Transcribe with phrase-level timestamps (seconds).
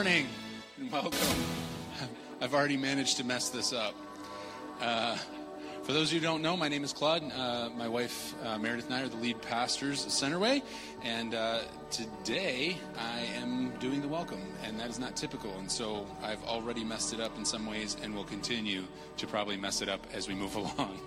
[0.00, 0.26] morning
[0.78, 1.12] and welcome.
[2.40, 3.94] I've already managed to mess this up.
[4.80, 5.18] Uh,
[5.82, 7.22] for those who don't know, my name is Claude.
[7.30, 10.62] Uh, my wife uh, Meredith and I are the lead pastors at Centerway,
[11.02, 11.58] and uh,
[11.90, 15.52] today I am doing the welcome, and that is not typical.
[15.58, 18.84] And so I've already messed it up in some ways, and will continue
[19.18, 20.98] to probably mess it up as we move along.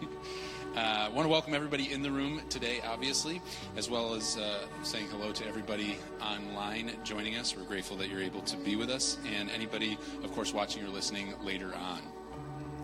[0.75, 3.43] I uh, want to welcome everybody in the room today, obviously,
[3.77, 7.55] as well as uh, saying hello to everybody online joining us.
[7.55, 10.87] We're grateful that you're able to be with us, and anybody, of course, watching or
[10.87, 12.01] listening later on.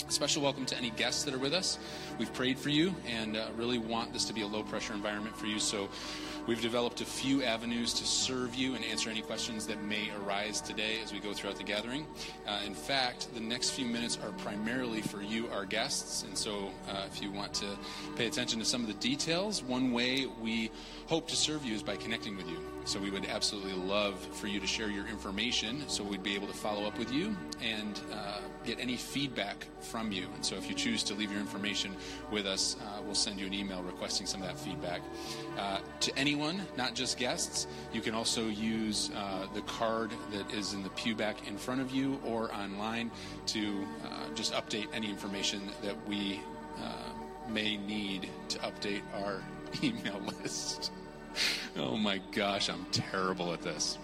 [0.07, 1.77] Special welcome to any guests that are with us.
[2.17, 5.37] We've prayed for you and uh, really want this to be a low pressure environment
[5.37, 5.59] for you.
[5.59, 5.89] So
[6.49, 10.61] We've developed a few avenues to serve you and answer any questions that may arise
[10.61, 12.07] today as we go throughout the gathering.
[12.47, 16.23] Uh, in fact, the next few minutes are primarily for you, our guests.
[16.23, 17.67] And so, uh, if you want to
[18.15, 20.71] pay attention to some of the details, one way we
[21.05, 22.57] hope to serve you is by connecting with you.
[22.83, 26.47] So, we would absolutely love for you to share your information so we'd be able
[26.47, 30.27] to follow up with you and uh, get any feedback from you.
[30.35, 31.95] And so, if you choose to leave your information
[32.31, 35.01] with us, uh, we'll send you an email requesting some of that feedback.
[35.57, 37.67] Uh, to anyone not just guests.
[37.91, 41.81] You can also use uh, the card that is in the pew back in front
[41.81, 43.11] of you or online
[43.47, 46.39] to uh, just update any information that we
[46.77, 49.41] uh, may need to update our
[49.83, 50.91] email list.
[51.77, 53.97] oh my gosh, I'm terrible at this.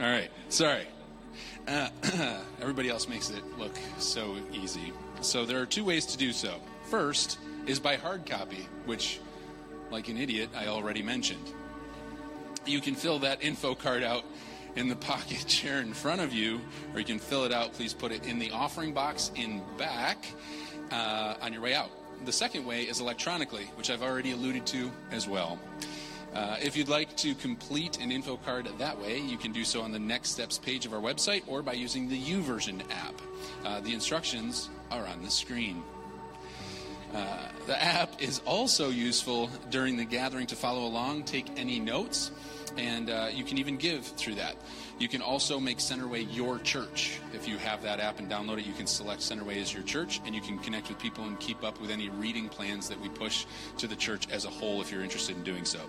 [0.00, 0.86] All right, sorry.
[1.68, 1.90] Uh,
[2.62, 4.92] everybody else makes it look so easy.
[5.20, 6.54] So there are two ways to do so.
[6.84, 9.20] First is by hard copy, which,
[9.90, 11.52] like an idiot, I already mentioned
[12.68, 14.24] you can fill that info card out
[14.76, 16.60] in the pocket chair in front of you,
[16.92, 17.72] or you can fill it out.
[17.72, 20.26] Please put it in the offering box in back
[20.90, 21.90] uh, on your way out.
[22.24, 25.58] The second way is electronically, which I've already alluded to as well.
[26.34, 29.80] Uh, if you'd like to complete an info card that way, you can do so
[29.80, 33.20] on the Next Steps page of our website or by using the YouVersion app.
[33.64, 35.82] Uh, the instructions are on the screen.
[37.14, 42.30] Uh, the app is also useful during the gathering to follow along, take any notes,
[42.76, 44.54] and uh, you can even give through that.
[44.98, 47.18] You can also make Centerway your church.
[47.32, 50.20] If you have that app and download it, you can select Centerway as your church,
[50.26, 53.08] and you can connect with people and keep up with any reading plans that we
[53.08, 53.46] push
[53.78, 55.80] to the church as a whole if you're interested in doing so.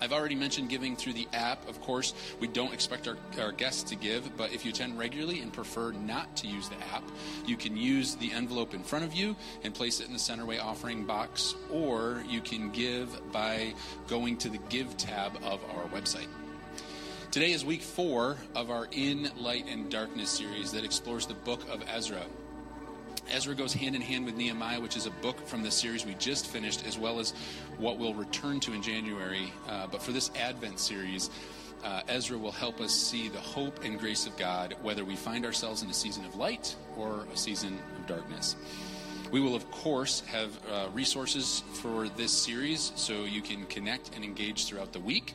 [0.00, 1.68] I've already mentioned giving through the app.
[1.68, 5.40] Of course, we don't expect our, our guests to give, but if you attend regularly
[5.40, 7.04] and prefer not to use the app,
[7.46, 10.62] you can use the envelope in front of you and place it in the Centerway
[10.62, 13.74] offering box, or you can give by
[14.06, 16.28] going to the Give tab of our website.
[17.30, 21.68] Today is week four of our In Light and Darkness series that explores the book
[21.68, 22.22] of Ezra.
[23.30, 26.14] Ezra goes hand in hand with Nehemiah, which is a book from the series we
[26.14, 27.32] just finished, as well as
[27.78, 29.52] what we'll return to in January.
[29.68, 31.30] Uh, but for this Advent series,
[31.84, 35.44] uh, Ezra will help us see the hope and grace of God, whether we find
[35.44, 38.56] ourselves in a season of light or a season of darkness.
[39.30, 44.24] We will, of course, have uh, resources for this series so you can connect and
[44.24, 45.34] engage throughout the week.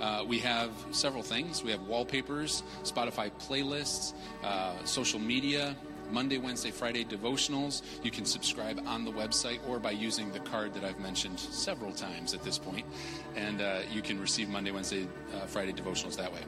[0.00, 1.62] Uh, we have several things.
[1.62, 5.76] We have wallpapers, Spotify playlists, uh, social media,
[6.14, 7.82] Monday, Wednesday, Friday devotionals.
[8.04, 11.92] You can subscribe on the website or by using the card that I've mentioned several
[11.92, 12.86] times at this point.
[13.34, 16.38] And uh, you can receive Monday, Wednesday, uh, Friday devotionals that way.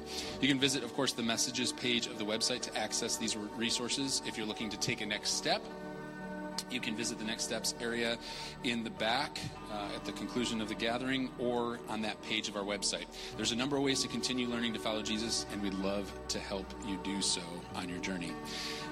[0.40, 4.22] You can visit, of course, the messages page of the website to access these resources
[4.24, 5.60] if you're looking to take a next step
[6.70, 8.18] you can visit the Next Steps area
[8.64, 9.38] in the back
[9.70, 13.06] uh, at the conclusion of the gathering or on that page of our website.
[13.36, 16.38] There's a number of ways to continue learning to follow Jesus, and we'd love to
[16.38, 17.42] help you do so
[17.74, 18.32] on your journey.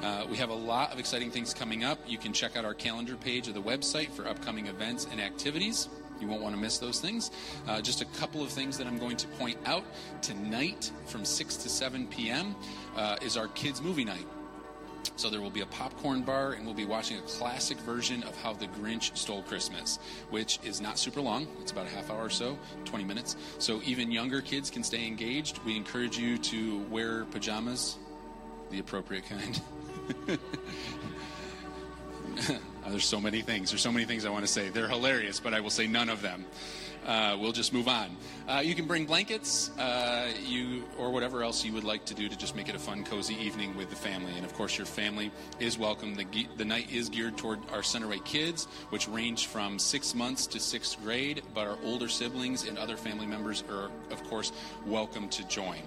[0.04, 1.98] Uh, we have a lot of exciting things coming up.
[2.06, 5.88] You can check out our calendar page of the website for upcoming events and activities.
[6.20, 7.30] You won't want to miss those things.
[7.66, 9.82] Uh, just a couple of things that I'm going to point out.
[10.20, 12.54] Tonight from 6 to 7 p.m.
[12.94, 14.26] Uh, is our kids' movie night.
[15.16, 18.36] So there will be a popcorn bar, and we'll be watching a classic version of
[18.42, 19.98] How the Grinch Stole Christmas,
[20.28, 21.46] which is not super long.
[21.62, 23.36] It's about a half hour or so, 20 minutes.
[23.58, 25.60] So even younger kids can stay engaged.
[25.64, 27.96] We encourage you to wear pajamas,
[28.70, 29.62] the appropriate kind.
[32.88, 33.70] There's so many things.
[33.70, 34.68] There's so many things I want to say.
[34.68, 36.44] They're hilarious, but I will say none of them
[37.06, 38.16] uh, we'll just move on.
[38.48, 42.28] Uh, you can bring blankets, uh, you or whatever else you would like to do
[42.28, 44.32] to just make it a fun, cozy evening with the family.
[44.36, 45.30] And of course, your family
[45.60, 46.14] is welcome.
[46.14, 50.60] The, the night is geared toward our Centerway kids, which range from six months to
[50.60, 51.42] sixth grade.
[51.54, 54.52] But our older siblings and other family members are, of course,
[54.86, 55.80] welcome to join.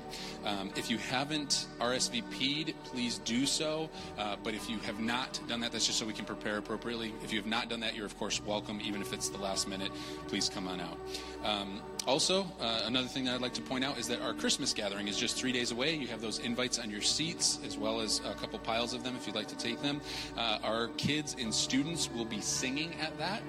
[0.45, 3.89] Um, if you haven't RSVP'd, please do so.
[4.17, 7.13] Uh, but if you have not done that, that's just so we can prepare appropriately.
[7.23, 9.67] If you have not done that, you're of course welcome, even if it's the last
[9.67, 9.91] minute.
[10.27, 10.97] Please come on out.
[11.43, 14.73] Um, also, uh, another thing that I'd like to point out is that our Christmas
[14.73, 15.93] gathering is just three days away.
[15.93, 19.15] You have those invites on your seats, as well as a couple piles of them
[19.17, 19.99] if you'd like to take them.
[20.37, 23.41] Uh, our kids and students will be singing at that.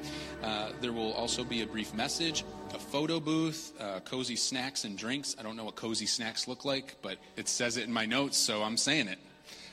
[0.42, 2.44] Uh, there will also be a brief message,
[2.74, 5.36] a photo booth, uh, cozy snacks and drinks.
[5.38, 8.36] I don't know what cozy snacks look like, but it says it in my notes,
[8.36, 9.18] so I'm saying it.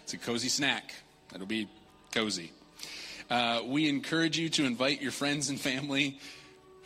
[0.04, 0.94] It's a cozy snack.
[1.34, 1.68] It'll be
[2.14, 2.52] cozy.
[3.32, 6.20] Uh, we encourage you to invite your friends and family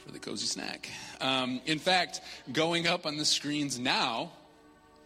[0.09, 0.89] for the cozy snack.
[1.21, 2.21] Um, in fact,
[2.51, 4.31] going up on the screens now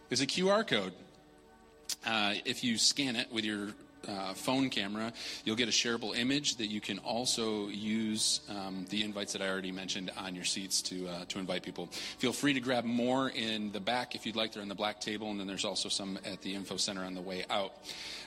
[0.08, 0.94] is a QR code.
[2.06, 3.68] Uh, if you scan it with your
[4.08, 5.12] uh, phone camera,
[5.44, 9.48] you'll get a shareable image that you can also use um, the invites that I
[9.48, 11.88] already mentioned on your seats to, uh, to invite people.
[12.18, 14.52] Feel free to grab more in the back if you'd like.
[14.52, 17.14] They're on the black table, and then there's also some at the info center on
[17.14, 17.74] the way out.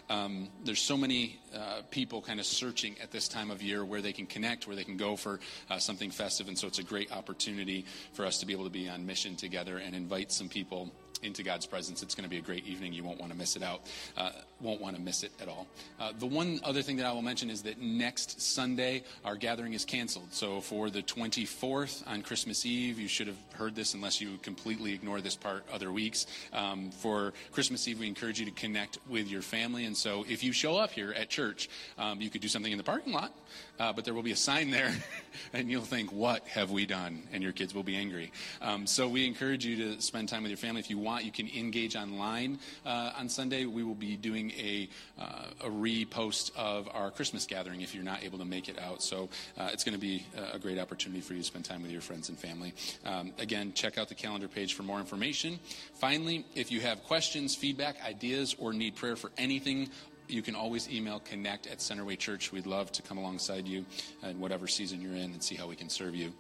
[0.10, 4.02] Um, there's so many uh, people kind of searching at this time of year where
[4.02, 5.40] they can connect, where they can go for
[5.70, 8.70] uh, something festive, and so it's a great opportunity for us to be able to
[8.70, 10.92] be on mission together and invite some people
[11.24, 12.04] into God's presence.
[12.04, 12.94] It's going to be a great evening.
[12.94, 13.82] You won't want to miss it out.
[14.16, 14.32] Uh,
[14.62, 15.68] won't want to miss it at all.
[16.00, 19.74] Uh, the one other thing that I will mention is that next Sunday, our gathering
[19.74, 20.28] is canceled.
[20.32, 24.94] So for the 24th on Christmas Eve, you should have heard this unless you completely
[24.94, 26.26] ignore this part other weeks.
[26.54, 29.86] Um, for Christmas Eve, we encourage you to connect with your family.
[29.86, 32.78] And so if you show up here at church, um, you could do something in
[32.78, 33.34] the parking lot,
[33.80, 34.94] uh, but there will be a sign there,
[35.54, 37.24] and you'll think, What have we done?
[37.32, 38.32] And your kids will be angry.
[38.62, 40.80] Um, so we encourage you to spend time with your family.
[40.80, 43.66] If you want, you can engage online uh, on Sunday.
[43.66, 44.90] We will be doing a,
[45.20, 49.02] uh, a repost of our Christmas gathering if you're not able to make it out.
[49.02, 51.92] So uh, it's going to be a great opportunity for you to spend time with
[51.92, 52.74] your friends and family.
[53.06, 55.60] Um, again, check out the calendar page for more information.
[55.96, 59.90] Finally, if you have questions, feedback, ideas, or need prayer for anything,
[60.28, 62.52] you can always email connect at Centerway Church.
[62.52, 63.86] We'd love to come alongside you
[64.24, 66.34] in whatever season you're in and see how we can serve you.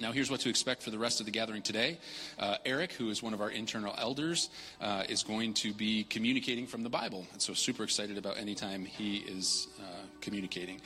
[0.00, 1.98] Now, here's what to expect for the rest of the gathering today.
[2.38, 4.48] Uh, Eric, who is one of our internal elders,
[4.80, 7.26] uh, is going to be communicating from the Bible.
[7.34, 9.82] And so, super excited about any time he is uh,
[10.22, 10.80] communicating.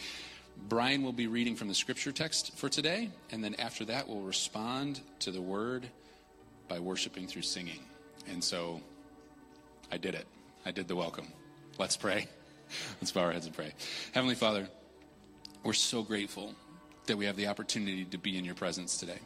[0.69, 4.21] Brian will be reading from the scripture text for today, and then after that, we'll
[4.21, 5.87] respond to the word
[6.67, 7.81] by worshiping through singing.
[8.29, 8.81] And so,
[9.93, 10.27] I did it.
[10.67, 11.29] I did the welcome.
[11.79, 12.27] Let's pray.
[13.01, 13.75] Let's bow our heads and pray.
[14.13, 14.69] Heavenly Father,
[15.63, 16.53] we're so grateful
[17.06, 19.19] that we have the opportunity to be in your presence today.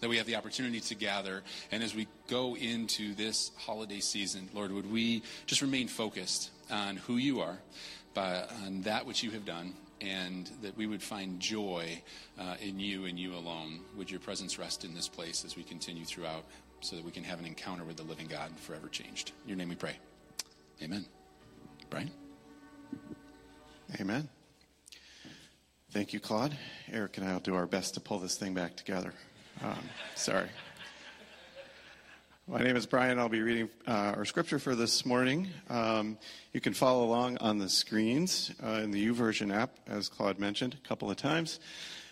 [0.00, 1.42] That we have the opportunity to gather.
[1.70, 6.96] And as we go into this holiday season, Lord, would we just remain focused on
[6.96, 7.58] who you are,
[8.12, 12.02] by, on that which you have done, and that we would find joy
[12.38, 13.80] uh, in you and you alone.
[13.96, 16.44] Would your presence rest in this place as we continue throughout
[16.84, 19.32] so that we can have an encounter with the living God forever changed.
[19.44, 19.96] In your name we pray.
[20.82, 21.06] Amen.
[21.88, 22.10] Brian?
[24.00, 24.28] Amen.
[25.94, 26.56] Thank you, Claude.
[26.90, 29.14] Eric and I will do our best to pull this thing back together.
[29.62, 29.78] Um,
[30.16, 30.48] sorry.
[32.48, 33.20] My name is Brian.
[33.20, 35.46] I'll be reading uh, our scripture for this morning.
[35.70, 36.18] Um,
[36.52, 40.76] you can follow along on the screens uh, in the YouVersion app, as Claude mentioned
[40.84, 41.60] a couple of times,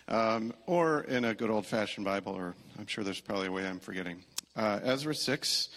[0.07, 3.67] um, or in a good old fashioned Bible, or I'm sure there's probably a way
[3.67, 4.23] I'm forgetting.
[4.55, 5.67] Uh, Ezra 6,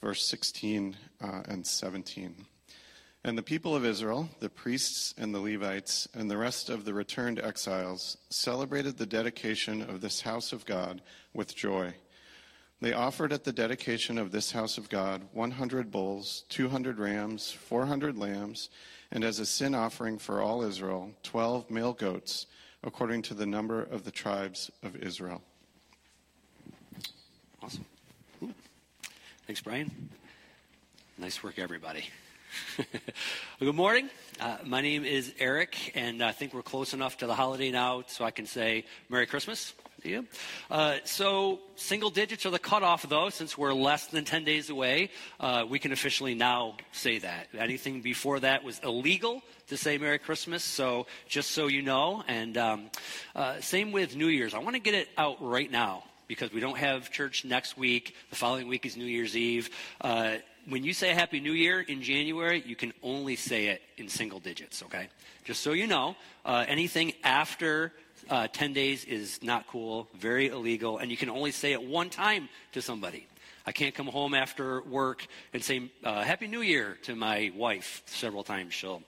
[0.00, 2.36] verse 16 uh, and 17.
[3.28, 6.94] And the people of Israel, the priests and the Levites, and the rest of the
[6.94, 11.02] returned exiles celebrated the dedication of this house of God
[11.34, 11.92] with joy.
[12.80, 18.16] They offered at the dedication of this house of God 100 bulls, 200 rams, 400
[18.16, 18.70] lambs,
[19.10, 22.46] and as a sin offering for all Israel, 12 male goats,
[22.82, 25.42] according to the number of the tribes of Israel.
[27.62, 27.84] Awesome.
[29.46, 30.08] Thanks, Brian.
[31.18, 32.06] Nice work, everybody.
[33.60, 34.08] Good morning.
[34.40, 38.04] Uh, my name is Eric, and I think we're close enough to the holiday now
[38.06, 40.26] so I can say Merry Christmas to you.
[40.70, 45.10] Uh, so, single digits are the cutoff, though, since we're less than 10 days away.
[45.40, 47.48] Uh, we can officially now say that.
[47.58, 52.22] Anything before that was illegal to say Merry Christmas, so just so you know.
[52.28, 52.90] And um,
[53.34, 54.54] uh, same with New Year's.
[54.54, 58.14] I want to get it out right now because we don't have church next week.
[58.30, 59.70] The following week is New Year's Eve.
[60.68, 64.38] When you say Happy New Year in January, you can only say it in single
[64.38, 65.08] digits, okay?
[65.46, 67.94] Just so you know, uh, anything after
[68.28, 72.10] uh, 10 days is not cool, very illegal, and you can only say it one
[72.10, 73.26] time to somebody.
[73.64, 78.02] I can't come home after work and say uh, Happy New Year to my wife
[78.04, 78.74] several times.
[78.74, 79.02] She'll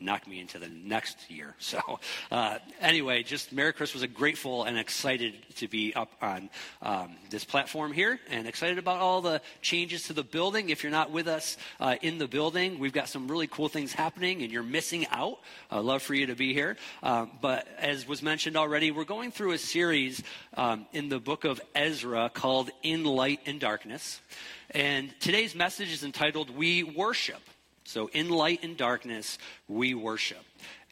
[0.00, 1.54] knock me into the next year.
[1.66, 1.98] So,
[2.30, 4.04] uh, anyway, just Merry Christmas.
[4.04, 6.48] I'm grateful and excited to be up on
[6.80, 10.68] um, this platform here and excited about all the changes to the building.
[10.68, 13.92] If you're not with us uh, in the building, we've got some really cool things
[13.92, 15.40] happening and you're missing out.
[15.70, 16.76] I'd love for you to be here.
[17.02, 20.22] Um, but as was mentioned already, we're going through a series
[20.56, 24.20] um, in the book of Ezra called In Light and Darkness.
[24.70, 27.40] And today's message is entitled We Worship.
[27.86, 29.38] So, in light and darkness,
[29.68, 30.44] we worship.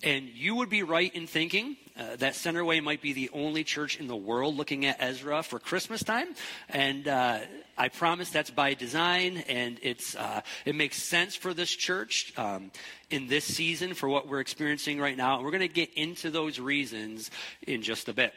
[0.02, 3.98] And you would be right in thinking uh, that Centerway might be the only church
[3.98, 6.28] in the world looking at Ezra for Christmas time.
[6.68, 7.40] And uh,
[7.78, 12.70] I promise that's by design, and it's, uh, it makes sense for this church um,
[13.10, 15.36] in this season for what we're experiencing right now.
[15.36, 17.30] And we're going to get into those reasons
[17.66, 18.34] in just a bit.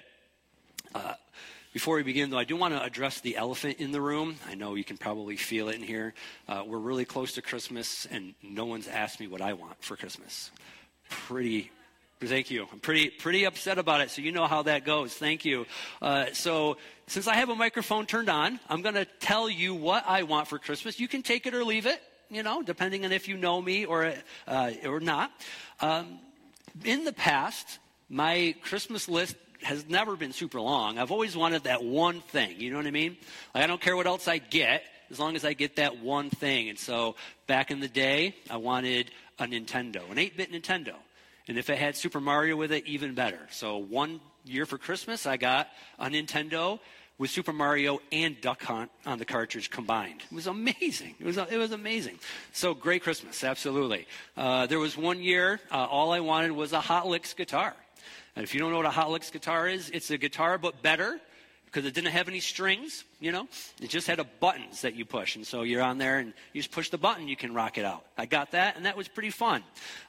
[1.78, 4.38] Before we begin, though, I do want to address the elephant in the room.
[4.50, 6.16] I know you can probably feel it in here.
[6.50, 9.96] Uh, we're really close to Christmas, and no one's asked me what I want for
[9.96, 10.50] Christmas.
[11.08, 11.70] Pretty.
[12.20, 12.66] Thank you.
[12.72, 15.14] I'm pretty pretty upset about it, so you know how that goes.
[15.14, 15.68] Thank you.
[16.02, 20.04] Uh, so, since I have a microphone turned on, I'm going to tell you what
[20.08, 21.00] I want for Christmas.
[21.00, 23.86] You can take it or leave it, you know, depending on if you know me
[23.86, 24.16] or
[24.48, 25.32] uh, or not.
[25.80, 26.22] Um,
[26.84, 27.78] in the past,
[28.10, 30.98] my Christmas list has never been super long.
[30.98, 32.60] I've always wanted that one thing.
[32.60, 33.18] You know what I mean?
[33.54, 36.30] Like, I don't care what else I get as long as I get that one
[36.30, 36.70] thing.
[36.70, 37.16] And so
[37.48, 40.96] back in the day, I wanted a Nintendo, an 8 bit Nintendo.
[41.48, 43.40] And if it had Super Mario with it, even better.
[43.52, 46.80] So one year for Christmas, I got a Nintendo
[47.18, 50.22] with Super Mario and Duck Hunt on the cartridge combined.
[50.30, 51.16] It was amazing.
[51.20, 52.20] It was, it was amazing.
[52.54, 54.08] So great Christmas, absolutely.
[54.36, 57.76] Uh, there was one year, uh, all I wanted was a Hot Licks guitar.
[58.38, 60.84] And if you don't know what a Hot Licks guitar is, it's a guitar but
[60.84, 61.20] better
[61.66, 63.48] because it didn't have any strings, you know.
[63.82, 65.36] It just had a buttons that you push.
[65.36, 67.84] And so you're on there and you just push the button, you can rock it
[67.84, 68.06] out.
[68.16, 69.64] I got that, and that was pretty fun.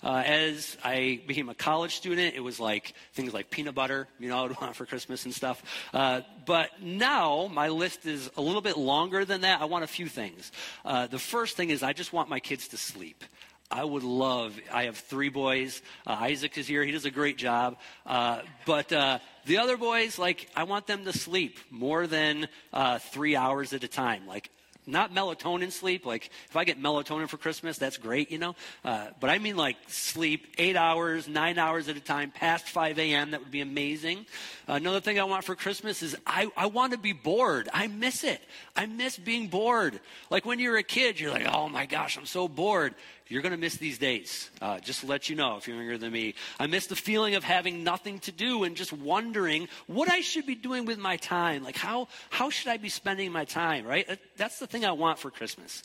[0.05, 4.29] Uh, as I became a college student, it was like things like peanut butter, you
[4.29, 5.63] know, I would want for Christmas and stuff.
[5.95, 9.63] Uh, but now my list is a little bit longer than that.
[9.63, 10.53] I want a few things.
[10.85, 13.25] Uh, the first thing is I just want my kids to sleep.
[13.71, 15.83] I would love, I have three boys.
[16.07, 16.83] Uh, Isaac is here.
[16.85, 17.77] He does a great job.
[18.07, 22.99] Uh, but uh, the other boys, like, I want them to sleep more than uh,
[22.99, 24.27] three hours at a time.
[24.27, 24.51] Like,
[24.89, 26.07] not melatonin sleep.
[26.07, 28.57] Like, if I get melatonin for Christmas, that's great, you know?
[28.83, 32.99] Uh, but I mean, like, sleep eight hours, nine hours at a time, past 5
[32.99, 33.33] a.m.
[33.33, 34.25] That would be amazing.
[34.67, 37.69] Another thing I want for Christmas is I, I want to be bored.
[37.73, 38.41] I miss it.
[38.75, 40.01] I miss being bored.
[40.31, 42.95] Like, when you're a kid, you're like, oh my gosh, I'm so bored.
[43.29, 44.51] You're going to miss these days.
[44.61, 47.35] Uh, just to let you know, if you're younger than me, I miss the feeling
[47.35, 51.17] of having nothing to do and just wondering what I should be doing with my
[51.17, 51.63] time.
[51.63, 54.19] Like, how, how should I be spending my time, right?
[54.37, 55.83] That's the thing I want for Christmas.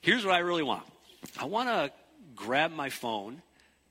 [0.00, 0.84] Here's what I really want
[1.38, 1.92] I want to
[2.34, 3.42] grab my phone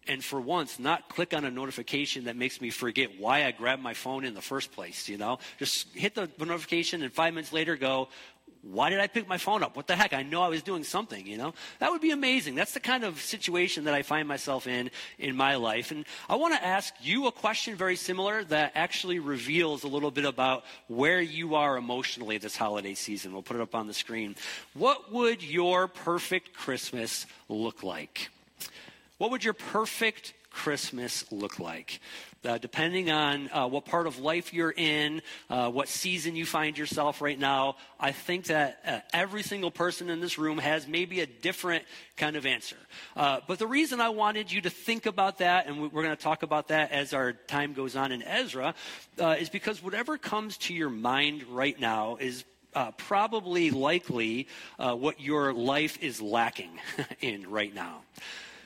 [0.07, 3.81] and for once not click on a notification that makes me forget why I grabbed
[3.81, 5.39] my phone in the first place, you know?
[5.59, 8.07] Just hit the notification and five minutes later go,
[8.61, 9.75] why did I pick my phone up?
[9.75, 10.13] What the heck?
[10.13, 11.53] I know I was doing something, you know?
[11.79, 12.55] That would be amazing.
[12.55, 15.91] That's the kind of situation that I find myself in in my life.
[15.91, 20.11] And I want to ask you a question very similar that actually reveals a little
[20.11, 23.33] bit about where you are emotionally this holiday season.
[23.33, 24.35] We'll put it up on the screen.
[24.73, 28.29] What would your perfect Christmas look like?
[29.17, 31.99] What would your perfect Christmas look like?
[32.45, 36.77] Uh, depending on uh, what part of life you're in, uh, what season you find
[36.77, 41.21] yourself right now, I think that uh, every single person in this room has maybe
[41.21, 41.83] a different
[42.15, 42.77] kind of answer.
[43.15, 46.21] Uh, but the reason I wanted you to think about that, and we're going to
[46.21, 48.75] talk about that as our time goes on in Ezra,
[49.19, 54.93] uh, is because whatever comes to your mind right now is uh, probably likely uh,
[54.93, 56.79] what your life is lacking
[57.21, 58.01] in right now.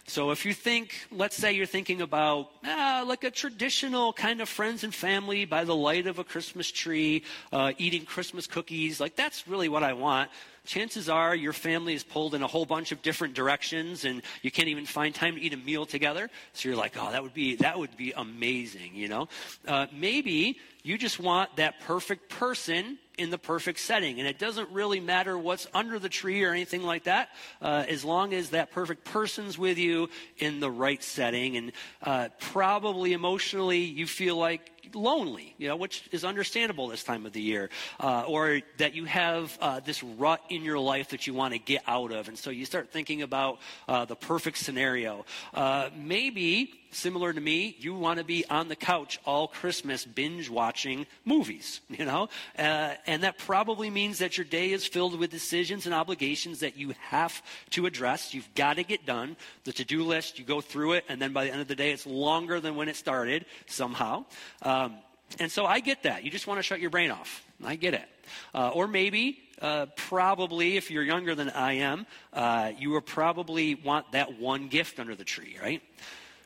[0.07, 4.49] So if you think, let's say you're thinking about ah, like a traditional kind of
[4.49, 9.15] friends and family by the light of a Christmas tree, uh, eating Christmas cookies, like
[9.15, 10.29] that's really what I want.
[10.65, 14.51] Chances are your family is pulled in a whole bunch of different directions, and you
[14.51, 16.29] can't even find time to eat a meal together.
[16.53, 19.27] So you're like, oh, that would be that would be amazing, you know.
[19.67, 24.19] Uh, maybe you just want that perfect person in the perfect setting.
[24.19, 27.29] And it doesn't really matter what's under the tree or anything like that,
[27.61, 31.57] uh, as long as that perfect person's with you in the right setting.
[31.57, 31.71] And
[32.03, 37.33] uh, probably emotionally, you feel like lonely, you know, which is understandable this time of
[37.33, 41.33] the year, uh, or that you have uh, this rut in your life that you
[41.33, 42.27] want to get out of.
[42.27, 45.25] And so you start thinking about uh, the perfect scenario.
[45.53, 50.49] Uh, maybe similar to me, you want to be on the couch all Christmas binge
[50.49, 52.29] watching movies, you know?
[52.57, 56.77] Uh, and that probably means that your day is filled with decisions and obligations that
[56.77, 58.33] you have to address.
[58.33, 59.35] You've got to get done.
[59.63, 61.75] The to do list, you go through it, and then by the end of the
[61.75, 64.25] day, it's longer than when it started somehow.
[64.61, 64.97] Um,
[65.39, 66.23] and so I get that.
[66.23, 67.43] You just want to shut your brain off.
[67.63, 68.07] I get it.
[68.53, 73.75] Uh, or maybe, uh, probably, if you're younger than I am, uh, you will probably
[73.75, 75.81] want that one gift under the tree, right?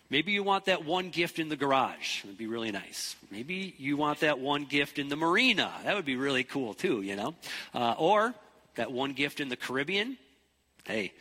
[0.10, 2.24] Maybe you want that one gift in the garage.
[2.24, 3.16] It would be really nice.
[3.32, 5.72] Maybe you want that one gift in the marina.
[5.84, 7.36] That would be really cool too, you know?
[7.74, 8.36] Uh, or
[8.76, 10.18] that one gift in the Caribbean.
[10.84, 11.12] Hey,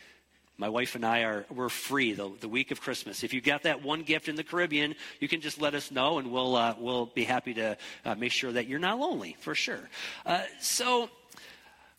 [0.57, 3.23] my wife and I are we're free the, the week of Christmas.
[3.23, 6.17] If you got that one gift in the Caribbean, you can just let us know,
[6.17, 9.55] and we'll uh, we'll be happy to uh, make sure that you're not lonely for
[9.55, 9.89] sure.
[10.25, 11.09] Uh, so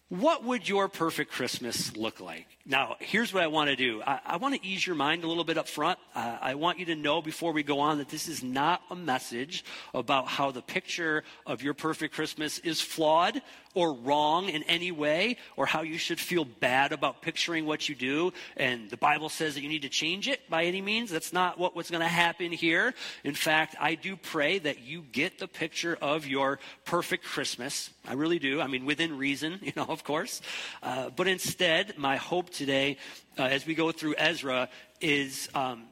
[0.09, 2.47] what would your perfect Christmas look like?
[2.69, 4.03] Now, here's what I want to do.
[4.05, 6.01] I, I want to ease your mind a little bit up front.
[6.17, 8.97] Uh, I want you to know before we go on that this is not a
[8.97, 13.41] message about how the picture of your perfect Christmas is flawed
[13.77, 17.95] or wrong in any way, or how you should feel bad about picturing what you
[17.95, 18.33] do.
[18.57, 21.11] And the Bible says that you need to change it by any means.
[21.11, 22.95] That's not what, what's going to happen here.
[23.23, 27.91] In fact, I do pray that you get the picture of your perfect Christmas.
[28.09, 28.63] I really do.
[28.63, 30.41] I mean, within reason, you know, of course.
[30.83, 32.97] Uh, but instead, my hope today,
[33.39, 34.69] uh, as we go through Ezra,
[35.01, 35.85] is um,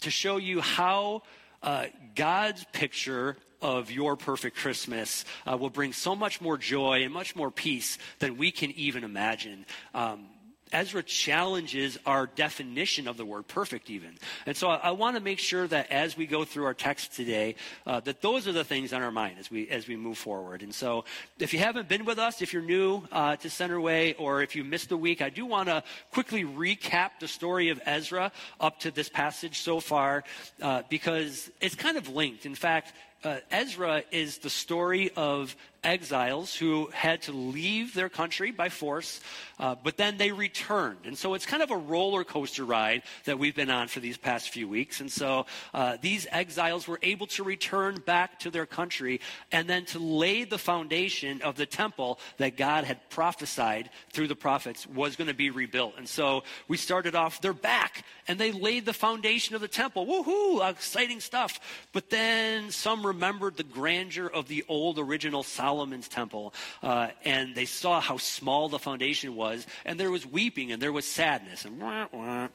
[0.00, 1.22] to show you how
[1.62, 7.12] uh, God's picture of your perfect Christmas uh, will bring so much more joy and
[7.12, 9.66] much more peace than we can even imagine.
[9.94, 10.26] Um,
[10.72, 14.10] Ezra challenges our definition of the word perfect, even.
[14.46, 17.14] And so I, I want to make sure that as we go through our text
[17.14, 17.54] today,
[17.86, 20.62] uh, that those are the things on our mind as we as we move forward.
[20.62, 21.04] And so,
[21.38, 24.64] if you haven't been with us, if you're new uh, to Centerway, or if you
[24.64, 25.82] missed a week, I do want to
[26.12, 30.24] quickly recap the story of Ezra up to this passage so far,
[30.62, 32.46] uh, because it's kind of linked.
[32.46, 32.92] In fact,
[33.24, 39.20] uh, Ezra is the story of exiles who had to leave their country by force,
[39.58, 40.98] uh, but then they returned.
[41.04, 44.16] And so it's kind of a roller coaster ride that we've been on for these
[44.16, 45.00] past few weeks.
[45.00, 49.20] And so uh, these exiles were able to return back to their country
[49.52, 54.36] and then to lay the foundation of the temple that God had prophesied through the
[54.36, 55.94] prophets was going to be rebuilt.
[55.98, 60.06] And so we started off, they're back, and they laid the foundation of the temple.
[60.06, 60.68] Woohoo!
[60.68, 61.60] Exciting stuff.
[61.92, 67.66] But then some remembered the grandeur of the old original Solomon's temple, uh, and they
[67.66, 71.78] saw how small the foundation was, and there was weeping and there was sadness, and
[71.78, 72.48] wah, wah.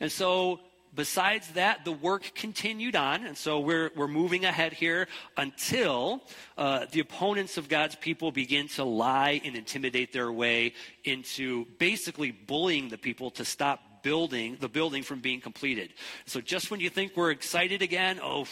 [0.00, 0.60] and so
[0.94, 6.20] besides that, the work continued on, and so we're, we're moving ahead here until
[6.58, 12.32] uh, the opponents of God's people begin to lie and intimidate their way into basically
[12.32, 15.94] bullying the people to stop building the building from being completed.
[16.26, 18.46] So just when you think we're excited again, oh,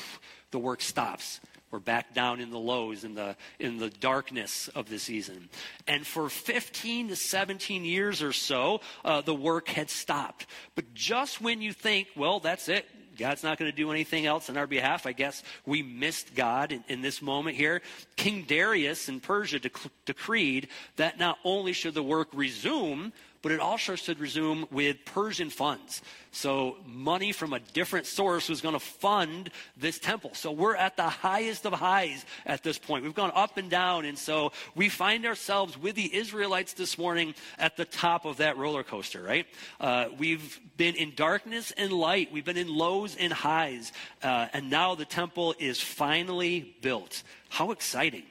[0.52, 1.40] the work stops.
[1.70, 5.48] We're back down in the lows, in the, in the darkness of the season.
[5.86, 10.46] And for 15 to 17 years or so, uh, the work had stopped.
[10.74, 12.86] But just when you think, well, that's it,
[13.20, 15.06] God's not going to do anything else on our behalf.
[15.06, 17.82] I guess we missed God in, in this moment here.
[18.16, 23.60] King Darius in Persia dec- decreed that not only should the work resume, but it
[23.60, 26.02] also should resume with Persian funds.
[26.30, 30.32] So money from a different source was going to fund this temple.
[30.34, 33.02] So we're at the highest of highs at this point.
[33.02, 34.04] We've gone up and down.
[34.04, 38.58] And so we find ourselves with the Israelites this morning at the top of that
[38.58, 39.46] roller coaster, right?
[39.80, 42.30] Uh, we've been in darkness and light.
[42.32, 43.92] We've been in lows and highs.
[44.22, 47.22] Uh, and now the temple is finally built.
[47.48, 48.24] How exciting.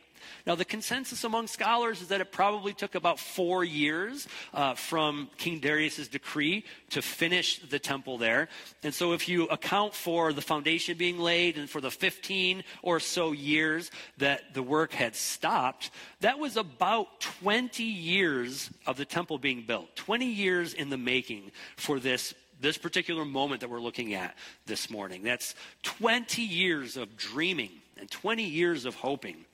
[0.49, 5.29] Now, the consensus among scholars is that it probably took about four years uh, from
[5.38, 8.47] King Darius's decree to finish the temple there.
[8.81, 12.99] And so, if you account for the foundation being laid and for the 15 or
[12.99, 19.38] so years that the work had stopped, that was about 20 years of the temple
[19.38, 19.95] being built.
[19.97, 24.35] 20 years in the making for this this particular moment that we're looking at
[24.65, 25.21] this morning.
[25.21, 29.45] That's 20 years of dreaming and 20 years of hoping.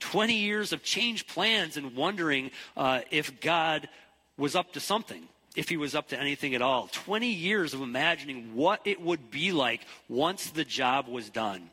[0.00, 3.88] 20 years of changed plans and wondering uh, if God
[4.36, 5.22] was up to something,
[5.56, 6.88] if he was up to anything at all.
[6.92, 11.70] 20 years of imagining what it would be like once the job was done.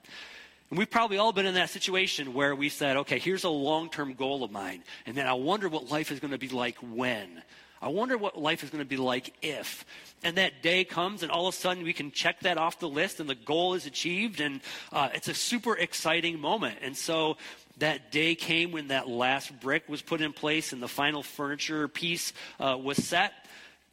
[0.69, 3.89] And we've probably all been in that situation where we said, okay, here's a long
[3.89, 4.83] term goal of mine.
[5.05, 7.43] And then I wonder what life is going to be like when.
[7.81, 9.85] I wonder what life is going to be like if.
[10.23, 12.89] And that day comes, and all of a sudden we can check that off the
[12.89, 14.61] list, and the goal is achieved, and
[14.91, 16.79] uh, it's a super exciting moment.
[16.81, 17.38] And so
[17.77, 21.88] that day came when that last brick was put in place and the final furniture
[21.88, 23.33] piece uh, was set.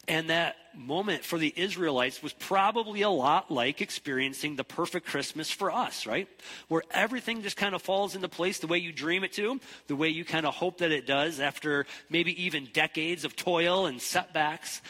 [0.09, 5.51] And that moment for the Israelites was probably a lot like experiencing the perfect Christmas
[5.51, 6.29] for us, right?
[6.67, 9.95] Where everything just kind of falls into place the way you dream it to, the
[9.95, 14.03] way you kind of hope that it does after maybe even decades of toil and
[14.03, 14.83] setbacks.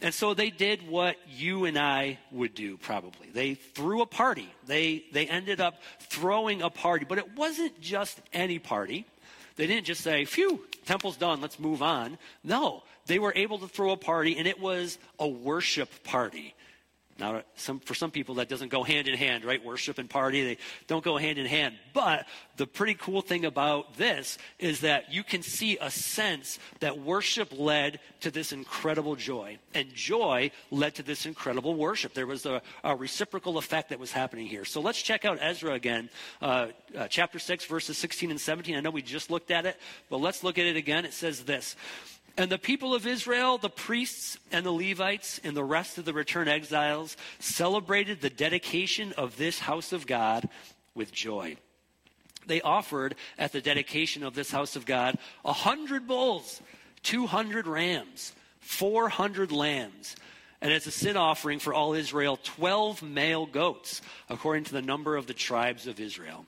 [0.00, 3.28] And so they did what you and I would do probably.
[3.32, 4.48] They threw a party.
[4.66, 7.04] They, they ended up throwing a party.
[7.08, 9.06] But it wasn't just any party.
[9.56, 12.16] They didn't just say, phew, temple's done, let's move on.
[12.44, 16.54] No, they were able to throw a party, and it was a worship party.
[17.18, 19.64] Now, some, for some people, that doesn't go hand in hand, right?
[19.64, 21.74] Worship and party, they don't go hand in hand.
[21.92, 22.26] But
[22.56, 27.52] the pretty cool thing about this is that you can see a sense that worship
[27.56, 32.14] led to this incredible joy, and joy led to this incredible worship.
[32.14, 34.64] There was a, a reciprocal effect that was happening here.
[34.64, 38.76] So let's check out Ezra again, uh, uh, chapter 6, verses 16 and 17.
[38.76, 39.76] I know we just looked at it,
[40.08, 41.04] but let's look at it again.
[41.04, 41.74] It says this.
[42.38, 46.12] And the people of Israel, the priests and the Levites, and the rest of the
[46.12, 50.48] returned exiles celebrated the dedication of this house of God
[50.94, 51.56] with joy.
[52.46, 56.62] They offered at the dedication of this house of God a hundred bulls,
[57.02, 60.14] 200 rams, 400 lambs,
[60.60, 65.16] and as a sin offering for all Israel, 12 male goats, according to the number
[65.16, 66.46] of the tribes of Israel.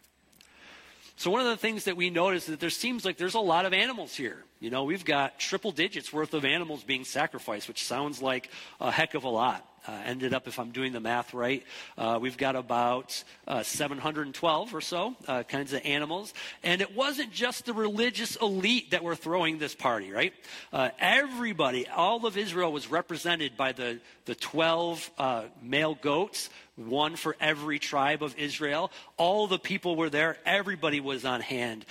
[1.16, 3.40] So one of the things that we notice is that there seems like there's a
[3.40, 4.44] lot of animals here.
[4.60, 8.90] You know, we've got triple digits worth of animals being sacrificed, which sounds like a
[8.90, 9.66] heck of a lot.
[9.88, 11.64] Uh, ended up, if I'm doing the math right,
[11.96, 16.34] uh, we've got about uh, 712 or so uh, kinds of animals.
[16.62, 20.34] And it wasn't just the religious elite that were throwing this party, right?
[20.70, 27.16] Uh, everybody, all of Israel was represented by the, the 12 uh, male goats, one
[27.16, 28.90] for every tribe of Israel.
[29.16, 30.36] All the people were there.
[30.44, 31.84] Everybody was on hand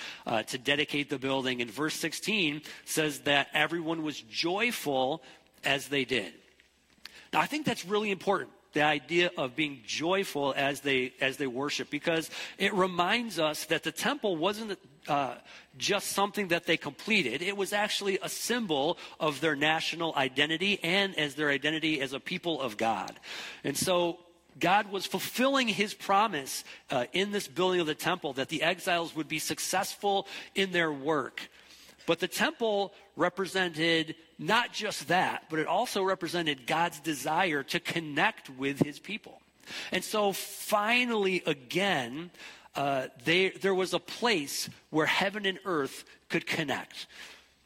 [0.47, 1.61] to dedicate the building.
[1.61, 5.21] And verse 16 says that everyone was joyful
[5.63, 6.33] as they did.
[7.33, 11.89] I think that's really important the idea of being joyful as they as they worship
[11.89, 15.35] because it reminds us that the temple wasn't uh,
[15.77, 21.17] just something that they completed it was actually a symbol of their national identity and
[21.17, 23.19] as their identity as a people of god
[23.63, 24.19] and so
[24.59, 29.15] God was fulfilling his promise uh, in this building of the temple that the exiles
[29.15, 31.49] would be successful in their work.
[32.05, 38.49] But the temple represented not just that, but it also represented God's desire to connect
[38.49, 39.41] with his people.
[39.91, 42.31] And so finally, again,
[42.75, 47.07] uh, they, there was a place where heaven and earth could connect.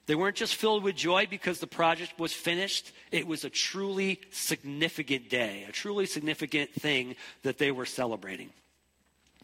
[0.06, 2.92] They weren't just filled with joy because the project was finished.
[3.12, 8.50] It was a truly significant day, a truly significant thing that they were celebrating.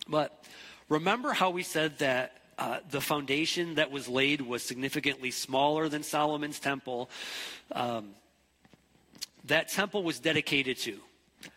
[0.07, 0.43] But
[0.89, 6.03] remember how we said that uh, the foundation that was laid was significantly smaller than
[6.03, 7.09] Solomon's temple.
[7.71, 8.09] Um,
[9.45, 10.99] that temple was dedicated to.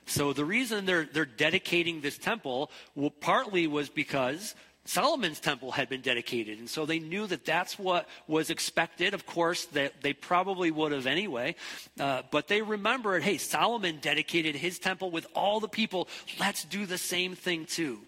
[0.06, 5.88] So the reason they're, they're dedicating this temple well, partly was because Solomon's temple had
[5.88, 6.60] been dedicated.
[6.60, 9.12] And so they knew that that's what was expected.
[9.12, 11.56] Of course, that they probably would have anyway.
[11.98, 16.06] Uh, but they remembered, hey, Solomon dedicated his temple with all the people.
[16.38, 17.98] Let's do the same thing too.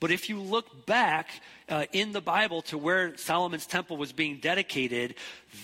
[0.00, 1.28] But if you look back
[1.68, 5.14] uh, in the Bible to where Solomon's temple was being dedicated,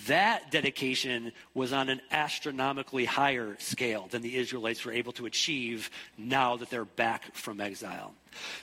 [0.07, 5.89] that dedication was on an astronomically higher scale than the Israelites were able to achieve
[6.17, 8.13] now that they're back from exile.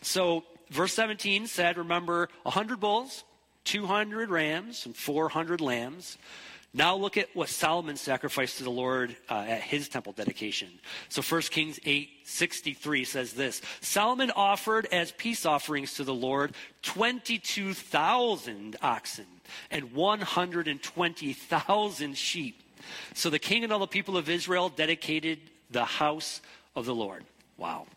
[0.02, 3.24] So, verse 17 said, Remember 100 bulls,
[3.64, 6.18] 200 rams, and 400 lambs.
[6.72, 10.68] Now look at what Solomon sacrificed to the Lord uh, at his temple dedication.
[11.09, 16.54] So 1 Kings 8 63 says this Solomon offered as peace offerings to the Lord
[16.83, 19.26] 22,000 oxen
[19.70, 22.62] and 120,000 sheep.
[23.14, 26.40] So the king and all the people of Israel dedicated the house
[26.76, 27.24] of the Lord.
[27.56, 27.88] Wow.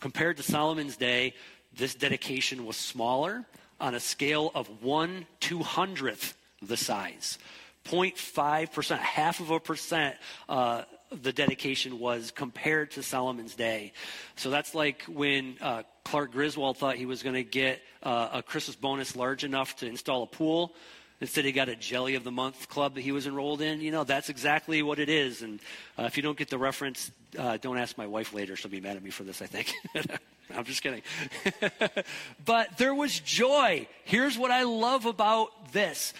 [0.00, 1.34] Compared to Solomon's day,
[1.76, 3.44] this dedication was smaller
[3.80, 6.32] on a scale of 1 200th
[6.66, 7.38] the size.
[7.84, 10.16] 0.5%, half of a percent,
[10.48, 10.82] uh,
[11.22, 13.92] the dedication was compared to Solomon's day.
[14.36, 18.42] So that's like when uh, Clark Griswold thought he was going to get uh, a
[18.42, 20.74] Christmas bonus large enough to install a pool.
[21.20, 23.80] Instead, he got a Jelly of the Month club that he was enrolled in.
[23.80, 25.42] You know, that's exactly what it is.
[25.42, 25.60] And
[25.98, 28.56] uh, if you don't get the reference, uh, don't ask my wife later.
[28.56, 29.72] She'll be mad at me for this, I think.
[30.54, 31.02] I'm just kidding.
[32.44, 33.86] but there was joy.
[34.04, 36.12] Here's what I love about this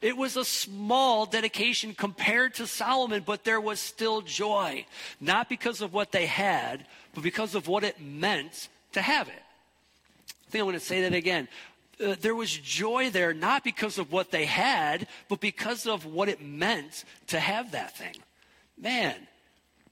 [0.00, 4.86] it was a small dedication compared to Solomon, but there was still joy.
[5.20, 9.42] Not because of what they had, but because of what it meant to have it.
[10.46, 11.48] I think I'm going to say that again.
[12.02, 16.30] Uh, there was joy there, not because of what they had, but because of what
[16.30, 18.16] it meant to have that thing.
[18.78, 19.14] man,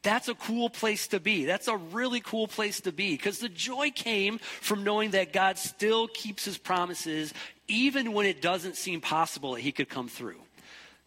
[0.09, 1.45] that's a cool place to be.
[1.45, 5.59] That's a really cool place to be because the joy came from knowing that God
[5.59, 7.35] still keeps his promises
[7.69, 10.41] even when it doesn't seem possible that he could come through.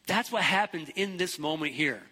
[0.05, 2.03] That's what happened in this moment here.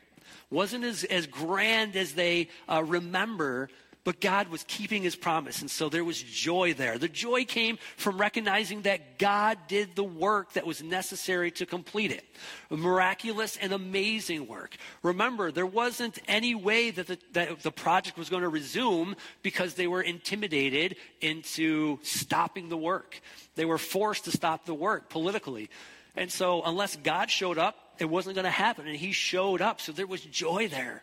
[0.50, 3.70] Wasn't as, as grand as they uh, remember,
[4.04, 5.62] but God was keeping his promise.
[5.62, 6.98] And so there was joy there.
[6.98, 12.12] The joy came from recognizing that God did the work that was necessary to complete
[12.12, 12.26] it.
[12.72, 14.78] A miraculous and amazing work.
[15.04, 19.74] Remember, there wasn't any way that the, that the project was going to resume because
[19.74, 23.22] they were intimidated into stopping the work.
[23.56, 25.70] They were forced to stop the work politically.
[26.16, 28.88] And so, unless God showed up, it wasn't going to happen.
[28.88, 29.82] And he showed up.
[29.82, 31.02] So there was joy there.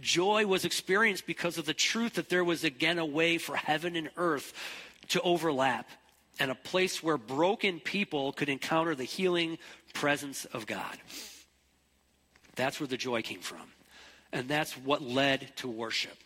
[0.00, 3.96] Joy was experienced because of the truth that there was again a way for heaven
[3.96, 4.52] and earth
[5.08, 5.88] to overlap
[6.38, 9.58] and a place where broken people could encounter the healing
[9.92, 10.96] presence of God.
[12.56, 13.62] That's where the joy came from.
[14.32, 16.16] And that's what led to worship.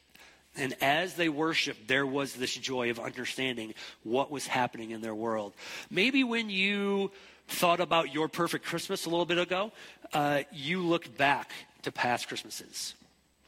[0.56, 5.14] And as they worshiped, there was this joy of understanding what was happening in their
[5.14, 5.52] world.
[5.90, 7.12] Maybe when you
[7.48, 9.72] thought about your perfect Christmas a little bit ago,
[10.12, 11.50] uh, you looked back
[11.82, 12.94] to past Christmases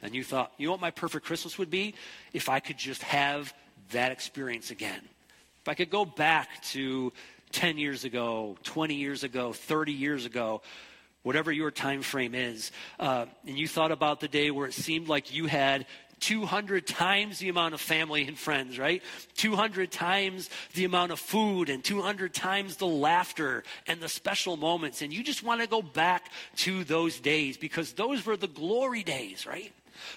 [0.01, 1.93] and you thought, you know what my perfect Christmas would be?
[2.33, 3.53] If I could just have
[3.91, 5.01] that experience again.
[5.61, 7.13] If I could go back to
[7.51, 10.61] 10 years ago, 20 years ago, 30 years ago,
[11.23, 15.07] whatever your time frame is, uh, and you thought about the day where it seemed
[15.07, 15.85] like you had
[16.21, 19.03] 200 times the amount of family and friends, right?
[19.35, 25.01] 200 times the amount of food and 200 times the laughter and the special moments.
[25.01, 29.03] And you just want to go back to those days because those were the glory
[29.03, 29.73] days, right?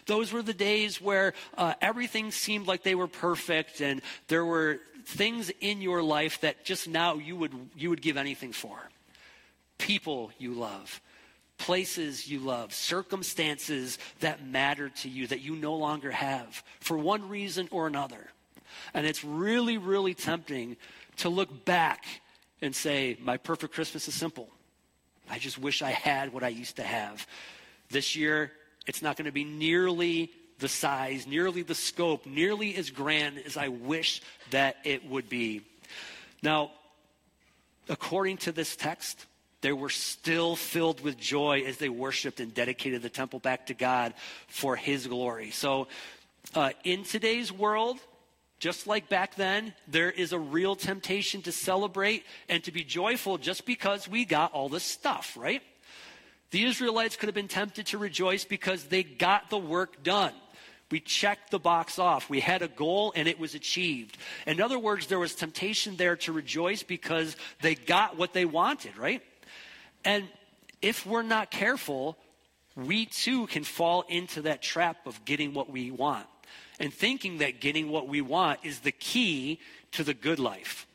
[0.06, 4.80] Those were the days where uh, everything seemed like they were perfect and there were
[5.04, 8.78] things in your life that just now you would, you would give anything for.
[9.78, 11.00] People you love,
[11.58, 17.28] places you love, circumstances that matter to you that you no longer have for one
[17.28, 18.28] reason or another.
[18.92, 20.76] And it's really, really tempting
[21.18, 22.04] to look back
[22.60, 24.48] and say, My perfect Christmas is simple.
[25.30, 27.26] I just wish I had what I used to have.
[27.90, 28.52] This year,
[28.86, 33.56] it's not going to be nearly the size, nearly the scope, nearly as grand as
[33.56, 35.62] I wish that it would be.
[36.42, 36.72] Now,
[37.88, 39.26] according to this text,
[39.64, 43.72] they were still filled with joy as they worshiped and dedicated the temple back to
[43.72, 44.12] God
[44.46, 45.52] for His glory.
[45.52, 45.88] So,
[46.54, 47.98] uh, in today's world,
[48.58, 53.38] just like back then, there is a real temptation to celebrate and to be joyful
[53.38, 55.62] just because we got all this stuff, right?
[56.50, 60.34] The Israelites could have been tempted to rejoice because they got the work done.
[60.90, 62.28] We checked the box off.
[62.28, 64.18] We had a goal and it was achieved.
[64.46, 68.98] In other words, there was temptation there to rejoice because they got what they wanted,
[68.98, 69.22] right?
[70.04, 70.28] And
[70.82, 72.16] if we're not careful,
[72.76, 76.26] we too can fall into that trap of getting what we want
[76.78, 79.60] and thinking that getting what we want is the key
[79.92, 80.86] to the good life.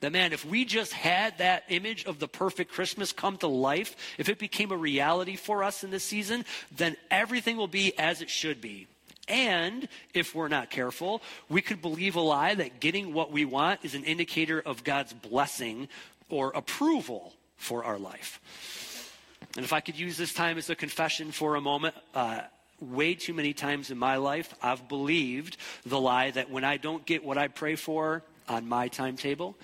[0.00, 3.96] That man, if we just had that image of the perfect Christmas come to life,
[4.18, 8.20] if it became a reality for us in this season, then everything will be as
[8.22, 8.86] it should be.
[9.28, 13.80] And if we're not careful, we could believe a lie that getting what we want
[13.82, 15.88] is an indicator of God's blessing
[16.28, 19.12] or approval for our life.
[19.56, 22.40] And if I could use this time as a confession for a moment, uh,
[22.80, 27.04] way too many times in my life, I've believed the lie that when I don't
[27.06, 29.56] get what I pray for on my timetable,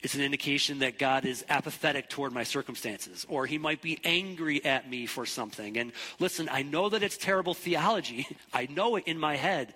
[0.00, 4.64] it's an indication that God is apathetic toward my circumstances, or he might be angry
[4.64, 5.76] at me for something.
[5.76, 8.26] And listen, I know that it's terrible theology.
[8.52, 9.74] I know it in my head,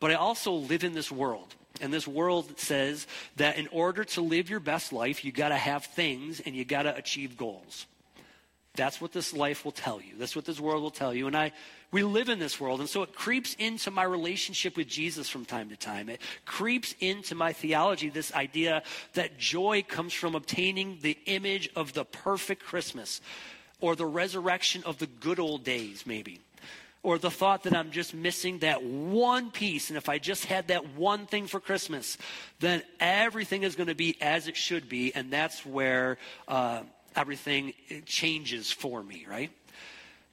[0.00, 1.54] but I also live in this world.
[1.82, 5.56] And this world says that in order to live your best life, you got to
[5.56, 7.86] have things and you got to achieve goals.
[8.74, 10.14] That's what this life will tell you.
[10.16, 11.26] That's what this world will tell you.
[11.26, 11.52] And I,
[11.90, 12.80] we live in this world.
[12.80, 16.08] And so it creeps into my relationship with Jesus from time to time.
[16.08, 21.92] It creeps into my theology, this idea that joy comes from obtaining the image of
[21.92, 23.20] the perfect Christmas
[23.80, 26.40] or the resurrection of the good old days, maybe
[27.02, 30.68] or the thought that I'm just missing that one piece, and if I just had
[30.68, 32.16] that one thing for Christmas,
[32.60, 36.82] then everything is going to be as it should be, and that's where uh,
[37.16, 37.74] everything
[38.06, 39.50] changes for me, right?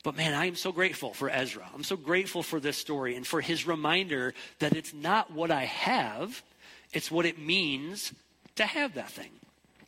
[0.04, 1.68] But man, I am so grateful for Ezra.
[1.74, 5.66] I'm so grateful for this story and for his reminder that it's not what I
[5.66, 6.42] have,
[6.94, 8.14] it's what it means
[8.56, 9.32] to have that thing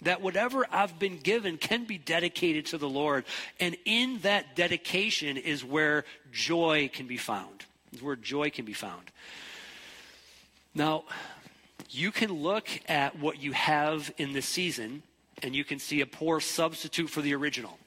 [0.02, 3.26] that whatever I've been given can be dedicated to the Lord.
[3.60, 7.66] And in that dedication is where joy can be found.
[7.92, 9.12] Is where joy can be found.
[10.74, 11.04] Now,
[11.90, 15.04] you can look at what you have in this season
[15.44, 17.78] and you can see a poor substitute for the original.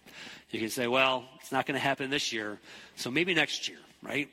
[0.50, 2.60] You can say, well, it's not going to happen this year,
[2.96, 4.28] so maybe next year, right?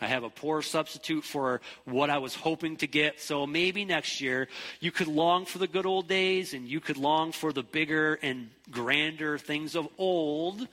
[0.00, 3.20] I have a poor substitute for what I was hoping to get.
[3.20, 4.48] So maybe next year
[4.80, 8.18] you could long for the good old days and you could long for the bigger
[8.22, 10.66] and grander things of old.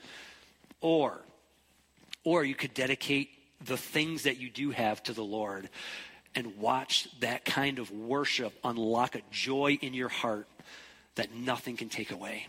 [0.79, 1.19] Or,
[2.23, 3.29] or you could dedicate
[3.65, 5.69] the things that you do have to the Lord
[6.35, 10.47] and watch that kind of worship unlock a joy in your heart
[11.15, 12.45] that nothing can take away.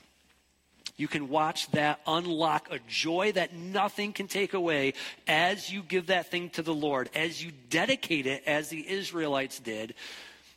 [0.99, 4.95] You can watch that unlock a joy that nothing can take away
[5.27, 9.61] as you give that thing to the Lord, as you dedicate it as the Israelites
[9.61, 9.95] did,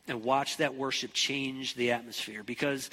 [0.08, 2.42] and watch that worship change the atmosphere.
[2.42, 2.90] Because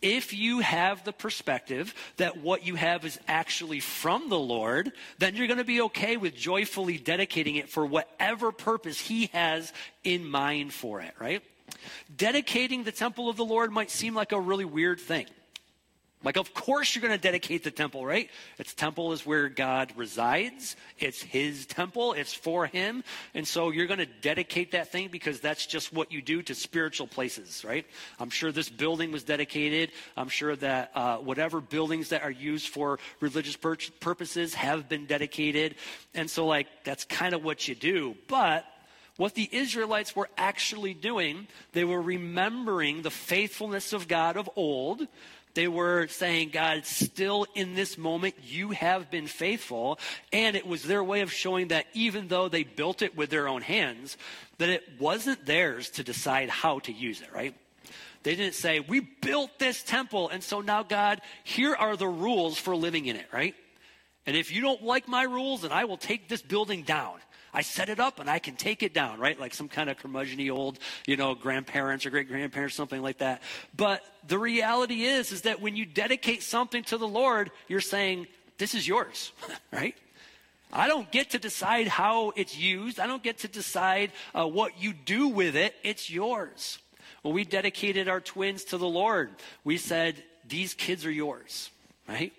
[0.00, 5.34] if you have the perspective that what you have is actually from the Lord, then
[5.34, 9.72] you're going to be okay with joyfully dedicating it for whatever purpose He has
[10.04, 11.42] in mind for it, right?
[12.16, 15.26] Dedicating the temple of the Lord might seem like a really weird thing.
[16.28, 18.28] Like, of course, you're going to dedicate the temple, right?
[18.58, 20.76] Its temple is where God resides.
[20.98, 22.12] It's His temple.
[22.12, 23.02] It's for Him.
[23.32, 26.54] And so you're going to dedicate that thing because that's just what you do to
[26.54, 27.86] spiritual places, right?
[28.20, 29.90] I'm sure this building was dedicated.
[30.18, 35.06] I'm sure that uh, whatever buildings that are used for religious pur- purposes have been
[35.06, 35.76] dedicated.
[36.12, 38.16] And so, like, that's kind of what you do.
[38.28, 38.66] But
[39.16, 45.08] what the Israelites were actually doing, they were remembering the faithfulness of God of old
[45.58, 49.98] they were saying, God, still in this moment, you have been faithful.
[50.32, 53.48] And it was their way of showing that even though they built it with their
[53.48, 54.16] own hands,
[54.58, 57.56] that it wasn't theirs to decide how to use it, right?
[58.22, 62.56] They didn't say, We built this temple, and so now, God, here are the rules
[62.56, 63.56] for living in it, right?
[64.26, 67.18] And if you don't like my rules, then I will take this building down.
[67.52, 69.38] I set it up and I can take it down, right?
[69.38, 73.42] Like some kind of curmudgeony old, you know, grandparents or great grandparents, something like that.
[73.76, 78.26] But the reality is, is that when you dedicate something to the Lord, you're saying,
[78.58, 79.32] this is yours,
[79.72, 79.94] right?
[80.72, 83.00] I don't get to decide how it's used.
[83.00, 85.74] I don't get to decide uh, what you do with it.
[85.82, 86.78] It's yours.
[87.22, 89.30] When we dedicated our twins to the Lord,
[89.64, 91.70] we said, these kids are yours,
[92.08, 92.32] right?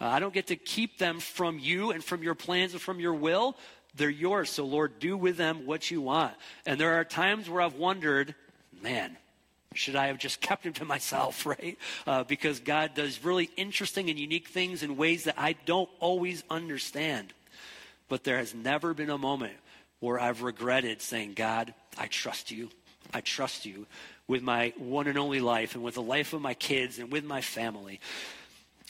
[0.00, 3.00] Uh, I don't get to keep them from you and from your plans and from
[3.00, 3.56] your will.
[3.96, 4.50] They're yours.
[4.50, 6.34] So, Lord, do with them what you want.
[6.64, 8.34] And there are times where I've wondered,
[8.82, 9.16] man,
[9.74, 11.78] should I have just kept him to myself, right?
[12.06, 16.44] Uh, because God does really interesting and unique things in ways that I don't always
[16.50, 17.32] understand.
[18.08, 19.54] But there has never been a moment
[20.00, 22.70] where I've regretted saying, God, I trust you.
[23.12, 23.86] I trust you
[24.28, 27.24] with my one and only life and with the life of my kids and with
[27.24, 28.00] my family.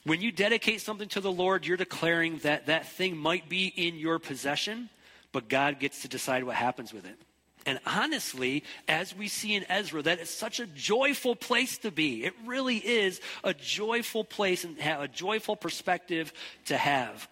[0.05, 3.97] When you dedicate something to the Lord, you're declaring that that thing might be in
[3.97, 4.89] your possession,
[5.37, 7.19] but God gets to decide what happens with it.
[7.67, 12.25] And honestly, as we see in Ezra, that is such a joyful place to be.
[12.25, 16.33] It really is a joyful place and a joyful perspective
[16.67, 17.29] to have.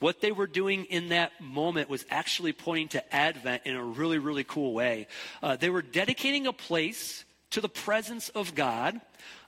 [0.00, 4.18] What they were doing in that moment was actually pointing to Advent in a really,
[4.18, 5.06] really cool way.
[5.40, 9.00] Uh, they were dedicating a place to the presence of God,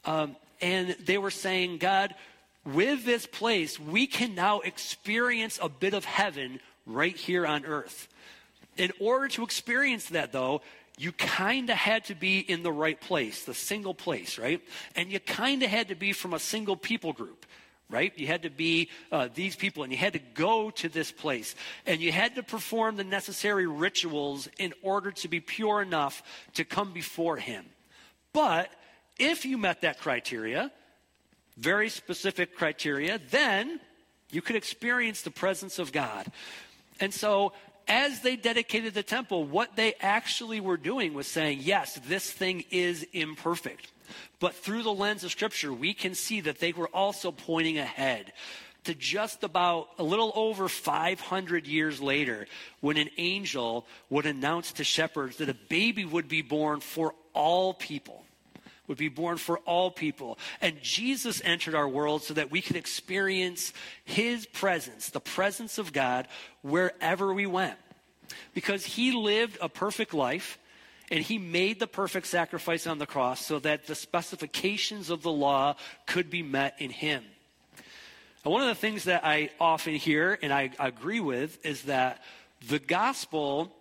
[0.04, 2.14] um, and they were saying, God,
[2.64, 8.08] with this place, we can now experience a bit of heaven right here on earth.
[8.76, 10.62] In order to experience that, though,
[10.98, 14.62] you kind of had to be in the right place, the single place, right?
[14.94, 17.44] And you kind of had to be from a single people group,
[17.90, 18.12] right?
[18.16, 21.54] You had to be uh, these people and you had to go to this place.
[21.84, 26.22] And you had to perform the necessary rituals in order to be pure enough
[26.54, 27.66] to come before Him.
[28.32, 28.70] But
[29.18, 30.72] if you met that criteria,
[31.58, 33.80] very specific criteria, then
[34.30, 36.30] you could experience the presence of God.
[37.00, 37.52] And so,
[37.88, 42.64] as they dedicated the temple, what they actually were doing was saying, yes, this thing
[42.70, 43.92] is imperfect.
[44.40, 48.32] But through the lens of Scripture, we can see that they were also pointing ahead
[48.84, 52.46] to just about a little over 500 years later
[52.80, 57.74] when an angel would announce to shepherds that a baby would be born for all
[57.74, 58.25] people
[58.88, 60.38] would be born for all people.
[60.60, 63.72] And Jesus entered our world so that we could experience
[64.04, 66.28] his presence, the presence of God,
[66.62, 67.76] wherever we went.
[68.54, 70.58] Because he lived a perfect life
[71.10, 75.30] and he made the perfect sacrifice on the cross so that the specifications of the
[75.30, 77.24] law could be met in him.
[78.44, 82.22] And one of the things that I often hear and I agree with is that
[82.68, 83.72] the gospel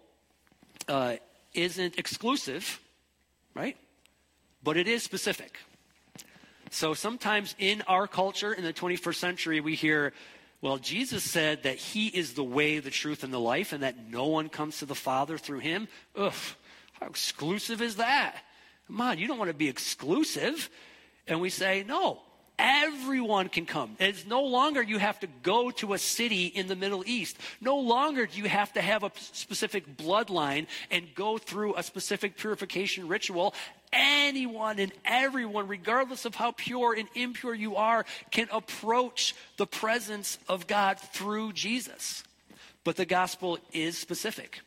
[0.87, 1.15] uh,
[1.53, 2.79] isn't exclusive,
[3.53, 3.77] right?
[4.65, 5.59] But it is specific.
[6.71, 10.11] So sometimes in our culture in the 21st century, we hear,
[10.59, 14.09] well, Jesus said that he is the way, the truth, and the life, and that
[14.09, 15.87] no one comes to the Father through him.
[16.17, 16.33] Ugh,
[16.99, 18.37] how exclusive is that?
[18.87, 20.69] Come on, you don't want to be exclusive.
[21.27, 22.21] And we say, no,
[22.57, 23.97] Everyone can come.
[23.99, 27.37] It's no longer you have to go to a city in the Middle East.
[27.59, 32.37] No longer do you have to have a specific bloodline and go through a specific
[32.37, 33.53] purification ritual.
[33.91, 40.37] Anyone and everyone, regardless of how pure and impure you are, can approach the presence
[40.47, 42.23] of God through Jesus.
[42.85, 44.61] But the gospel is specific.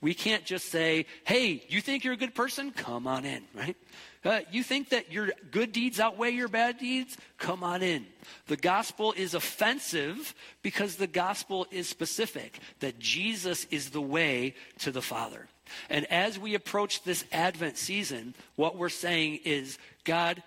[0.00, 2.70] We can't just say, hey, you think you're a good person?
[2.70, 3.76] Come on in, right?
[4.24, 7.16] Uh, you think that your good deeds outweigh your bad deeds?
[7.38, 8.06] Come on in.
[8.46, 14.92] The gospel is offensive because the gospel is specific, that Jesus is the way to
[14.92, 15.48] the Father.
[15.90, 20.42] And as we approach this Advent season, what we're saying is, God,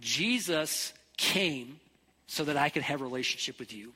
[0.00, 1.80] Jesus came
[2.26, 3.92] so that I could have relationship with you.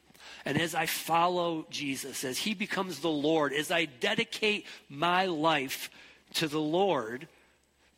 [0.47, 5.91] And as I follow Jesus, as he becomes the Lord, as I dedicate my life
[6.35, 7.27] to the Lord,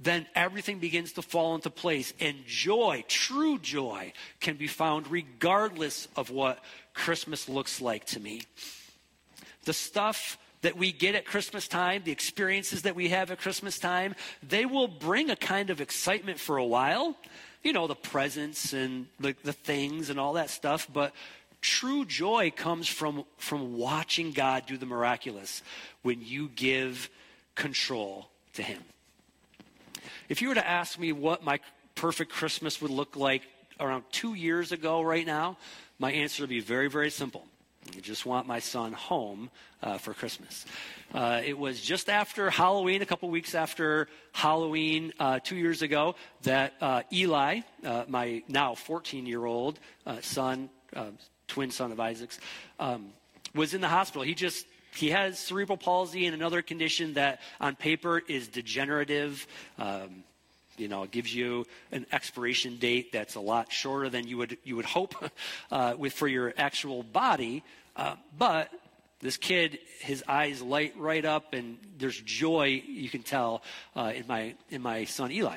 [0.00, 2.14] then everything begins to fall into place.
[2.18, 8.42] And joy, true joy, can be found regardless of what Christmas looks like to me.
[9.64, 13.78] The stuff that we get at Christmas time, the experiences that we have at Christmas
[13.78, 17.14] time, they will bring a kind of excitement for a while.
[17.62, 20.88] You know, the presents and the, the things and all that stuff.
[20.90, 21.12] But
[21.60, 25.62] true joy comes from, from watching God do the miraculous
[26.02, 27.10] when you give
[27.54, 28.82] control to Him.
[30.28, 31.60] If you were to ask me what my
[31.94, 33.42] perfect Christmas would look like
[33.80, 35.56] around two years ago, right now,
[35.98, 37.46] my answer would be very, very simple.
[37.96, 39.50] I just want my son home
[39.82, 40.66] uh, for Christmas.
[41.14, 46.14] Uh, it was just after Halloween, a couple weeks after Halloween uh, two years ago,
[46.42, 50.68] that uh, Eli, uh, my now 14 year old uh, son,
[51.48, 52.38] twin son of Isaac's,
[52.78, 53.06] um,
[53.54, 54.22] was in the hospital.
[54.22, 59.46] He just he has cerebral palsy and another condition that on paper is degenerative.
[59.78, 60.24] Um,
[60.76, 64.76] you know, gives you an expiration date that's a lot shorter than you would you
[64.76, 65.14] would hope
[65.70, 67.64] uh, with for your actual body.
[67.96, 68.70] Uh, but
[69.20, 73.62] this kid, his eyes light right up, and there's joy you can tell
[73.96, 75.56] uh, in my in my son Eli.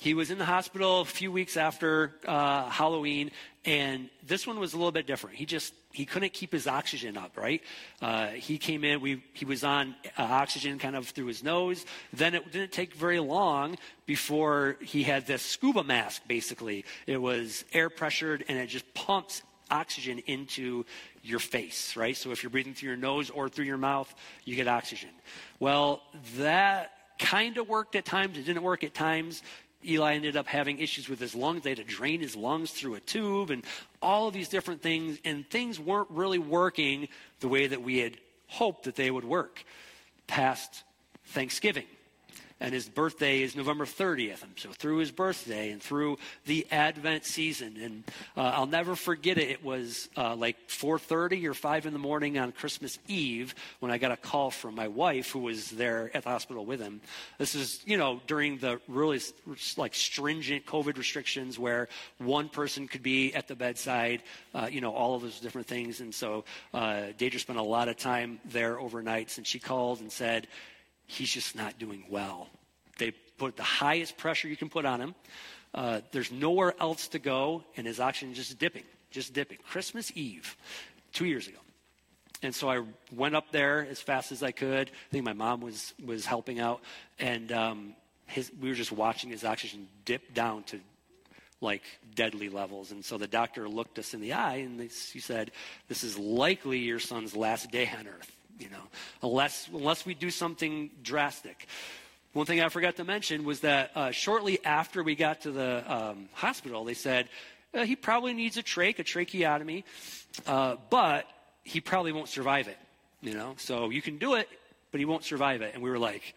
[0.00, 3.30] He was in the hospital a few weeks after uh, Halloween,
[3.64, 5.36] and this one was a little bit different.
[5.36, 7.62] He just he couldn't keep his oxygen up, right?
[8.02, 11.86] Uh, he came in, we, he was on uh, oxygen kind of through his nose.
[12.12, 16.84] Then it didn't take very long before he had this scuba mask, basically.
[17.06, 20.84] It was air pressured and it just pumps oxygen into
[21.22, 22.16] your face, right?
[22.16, 24.12] So if you're breathing through your nose or through your mouth,
[24.44, 25.10] you get oxygen.
[25.60, 26.02] Well,
[26.38, 28.36] that kind of worked at times.
[28.36, 29.42] It didn't work at times.
[29.86, 31.62] Eli ended up having issues with his lungs.
[31.62, 33.64] They had to drain his lungs through a tube and
[34.00, 35.18] all of these different things.
[35.24, 37.08] And things weren't really working
[37.40, 38.16] the way that we had
[38.46, 39.64] hoped that they would work
[40.26, 40.84] past
[41.26, 41.86] Thanksgiving
[42.64, 44.42] and his birthday is November 30th.
[44.42, 48.04] And so through his birthday and through the Advent season, and
[48.38, 49.50] uh, I'll never forget it.
[49.50, 53.98] It was uh, like 4:30 or 5 in the morning on Christmas Eve when I
[53.98, 57.02] got a call from my wife, who was there at the hospital with him.
[57.36, 59.20] This is, you know, during the really
[59.76, 64.22] like stringent COVID restrictions where one person could be at the bedside,
[64.54, 66.00] uh, you know, all of those different things.
[66.00, 70.10] And so uh, Deidre spent a lot of time there overnight, and she called and
[70.10, 70.46] said
[71.06, 72.48] he's just not doing well.
[72.98, 75.14] They put the highest pressure you can put on him.
[75.74, 79.58] Uh, there's nowhere else to go, and his oxygen just dipping, just dipping.
[79.68, 80.56] Christmas Eve,
[81.12, 81.58] two years ago.
[82.42, 82.82] And so I
[83.12, 84.88] went up there as fast as I could.
[84.88, 86.82] I think my mom was, was helping out.
[87.18, 87.96] And um,
[88.26, 90.78] his, we were just watching his oxygen dip down to
[91.60, 91.82] like
[92.14, 92.92] deadly levels.
[92.92, 95.52] And so the doctor looked us in the eye and they, he said,
[95.88, 98.82] This is likely your son's last day on earth you know,
[99.22, 101.66] unless, unless we do something drastic.
[102.32, 105.84] One thing I forgot to mention was that uh, shortly after we got to the
[105.86, 107.28] um, hospital, they said
[107.72, 109.84] uh, he probably needs a trach, a tracheotomy,
[110.46, 111.26] uh, but
[111.62, 112.78] he probably won't survive it.
[113.20, 114.48] You know, so you can do it,
[114.90, 115.74] but he won't survive it.
[115.74, 116.34] And we were like,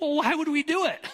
[0.00, 1.04] well, why would we do it?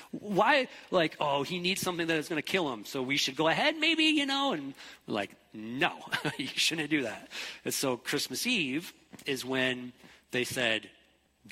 [0.10, 0.68] why?
[0.90, 3.48] Like, oh, he needs something that is going to kill him, so we should go
[3.48, 4.52] ahead, maybe, you know?
[4.52, 4.74] And
[5.06, 5.92] like, no,
[6.36, 7.28] you shouldn't do that.
[7.64, 8.92] And so Christmas Eve
[9.24, 9.92] is when
[10.32, 10.88] they said,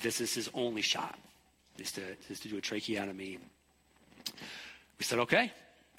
[0.01, 1.17] this is his only shot,
[1.79, 3.39] is to, is to do a tracheotomy.
[4.99, 5.51] We said, okay.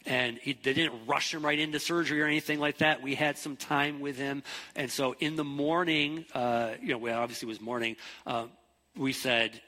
[0.05, 3.03] And he, they didn't rush him right into surgery or anything like that.
[3.03, 4.45] We had some time with him.
[4.77, 8.47] And so in the morning, uh, you know, well, obviously it was morning, uh,
[8.97, 9.61] we said,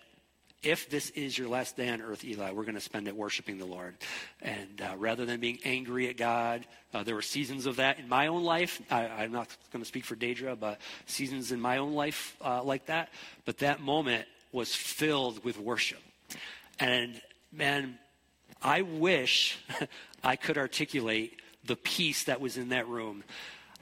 [0.62, 3.58] if this is your last day on earth, Eli, we're going to spend it worshiping
[3.58, 3.96] the Lord.
[4.42, 8.08] And uh, rather than being angry at God, uh, there were seasons of that in
[8.08, 8.80] my own life.
[8.90, 12.62] I, am not going to speak for Deidre, but seasons in my own life uh,
[12.62, 13.10] like that.
[13.44, 16.00] But that moment was filled with worship.
[16.80, 17.20] And
[17.52, 17.98] man,
[18.60, 19.58] I wish
[20.24, 23.22] I could articulate the peace that was in that room.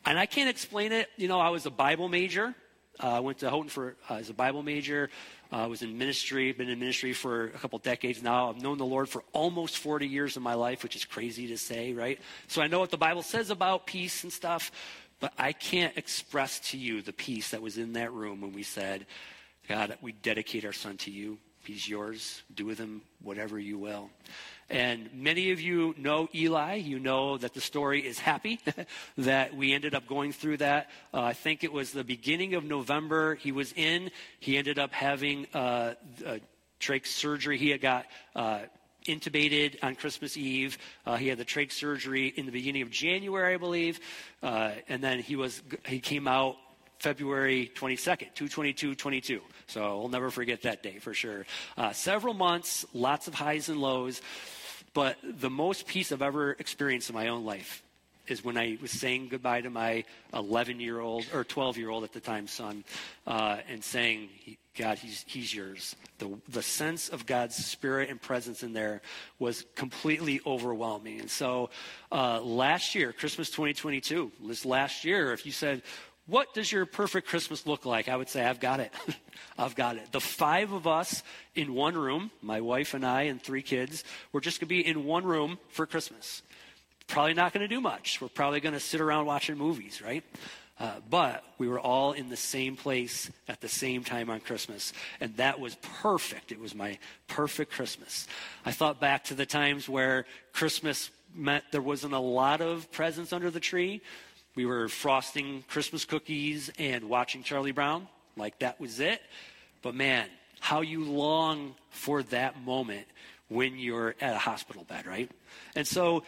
[0.05, 1.09] And I can't explain it.
[1.16, 2.55] You know, I was a Bible major.
[3.03, 5.11] Uh, I went to Houghton for uh, as a Bible major.
[5.53, 8.51] I uh, was in ministry, been in ministry for a couple decades now.
[8.51, 11.59] I've known the Lord for almost 40 years of my life, which is crazy to
[11.59, 12.18] say, right?
[12.49, 14.72] So I know what the Bible says about peace and stuff,
[15.20, 18.64] but I can't express to you the peace that was in that room when we
[18.64, 19.07] said,
[19.68, 21.38] God, we dedicate our son to you.
[21.64, 22.42] He's yours.
[22.55, 24.11] Do with him whatever you will.
[24.69, 26.75] And many of you know Eli.
[26.77, 28.59] You know that the story is happy,
[29.19, 30.91] that we ended up going through that.
[31.14, 33.37] Uh, I think it was the beginning of November.
[33.37, 34.11] He was in.
[34.41, 35.95] He ended up having uh,
[36.81, 37.59] trach surgery.
[37.59, 38.61] He had got uh,
[39.07, 40.79] intubated on Christmas Eve.
[41.05, 44.01] Uh, he had the trach surgery in the beginning of January, I believe.
[44.43, 46.57] Uh, and then he, was, he came out
[46.99, 49.40] February 22nd, 222 22.
[49.66, 51.47] So we'll never forget that day for sure.
[51.76, 54.20] Uh, several months, lots of highs and lows.
[54.94, 57.82] But the most peace I've ever experienced in my own life
[58.28, 62.05] is when I was saying goodbye to my 11 year old or 12 year old
[62.05, 62.84] at the time son
[63.26, 64.28] uh, and saying,
[64.76, 65.97] God, he's, he's yours.
[66.18, 69.01] The, the sense of God's spirit and presence in there
[69.38, 71.20] was completely overwhelming.
[71.20, 71.70] And so
[72.12, 75.82] uh, last year, Christmas 2022, this last year, if you said,
[76.27, 78.09] what does your perfect Christmas look like?
[78.09, 78.93] I would say, I've got it.
[79.59, 80.11] I've got it.
[80.12, 81.22] The five of us
[81.55, 84.87] in one room, my wife and I and three kids, we're just going to be
[84.87, 86.43] in one room for Christmas.
[87.07, 88.20] Probably not going to do much.
[88.20, 90.24] We're probably going to sit around watching movies, right?
[90.79, 94.93] Uh, but we were all in the same place at the same time on Christmas.
[95.20, 96.53] And that was perfect.
[96.53, 96.99] It was my
[97.29, 98.27] perfect Christmas.
[98.64, 103.33] I thought back to the times where Christmas meant there wasn't a lot of presents
[103.33, 104.03] under the tree,
[104.57, 108.09] we were frosting Christmas cookies and watching Charlie Brown.
[108.36, 109.22] Like that was it.
[109.82, 110.26] But man,
[110.59, 113.07] how you long for that moment
[113.48, 115.30] when you're at a hospital bed, right?
[115.76, 116.24] And so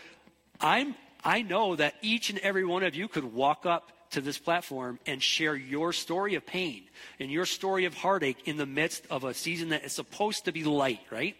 [0.60, 4.38] I'm I know that each and every one of you could walk up to this
[4.38, 6.84] platform and share your story of pain
[7.18, 10.52] and your story of heartache in the midst of a season that is supposed to
[10.52, 11.36] be light, right?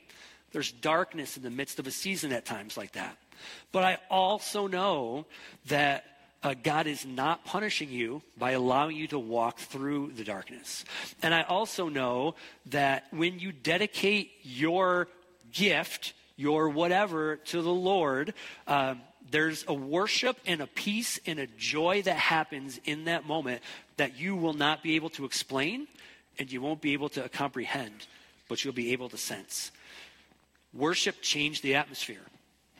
[0.50, 3.16] There's darkness in the midst of a season at times like that.
[3.70, 5.26] But I also know
[5.66, 6.04] that
[6.42, 10.84] uh, God is not punishing you by allowing you to walk through the darkness.
[11.22, 12.36] And I also know
[12.66, 15.08] that when you dedicate your
[15.52, 18.34] gift, your whatever, to the Lord,
[18.66, 23.62] um, there's a worship and a peace and a joy that happens in that moment
[23.96, 25.86] that you will not be able to explain
[26.38, 28.06] and you won't be able to comprehend,
[28.48, 29.72] but you'll be able to sense.
[30.72, 32.22] Worship changed the atmosphere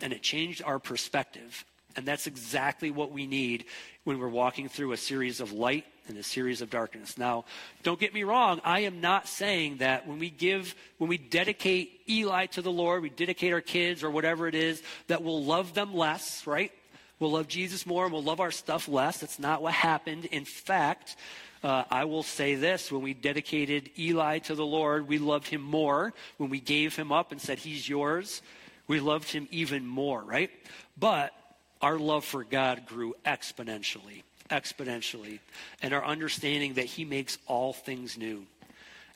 [0.00, 1.64] and it changed our perspective.
[1.96, 3.64] And that's exactly what we need
[4.04, 7.18] when we're walking through a series of light and a series of darkness.
[7.18, 7.44] Now,
[7.82, 8.60] don't get me wrong.
[8.64, 13.02] I am not saying that when we give, when we dedicate Eli to the Lord,
[13.02, 16.72] we dedicate our kids or whatever it is, that we'll love them less, right?
[17.18, 19.18] We'll love Jesus more and we'll love our stuff less.
[19.18, 20.26] That's not what happened.
[20.26, 21.16] In fact,
[21.62, 25.62] uh, I will say this when we dedicated Eli to the Lord, we loved him
[25.62, 26.14] more.
[26.36, 28.42] When we gave him up and said, He's yours,
[28.86, 30.50] we loved him even more, right?
[30.96, 31.32] But
[31.80, 35.38] our love for God grew exponentially, exponentially,
[35.82, 38.46] and our understanding that He makes all things new.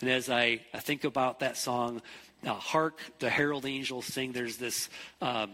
[0.01, 2.03] And as I, I think about that song,
[2.45, 4.89] uh, Hark the Herald Angels Sing, there's this
[5.21, 5.51] um,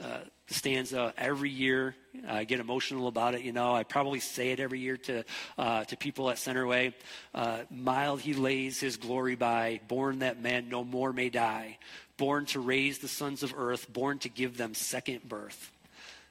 [0.00, 1.94] uh, stanza every year.
[2.26, 3.74] I get emotional about it, you know.
[3.74, 5.24] I probably say it every year to,
[5.56, 6.94] uh, to people at Centerway.
[7.34, 11.78] Uh, mild he lays his glory by, born that man no more may die,
[12.16, 15.70] born to raise the sons of earth, born to give them second birth.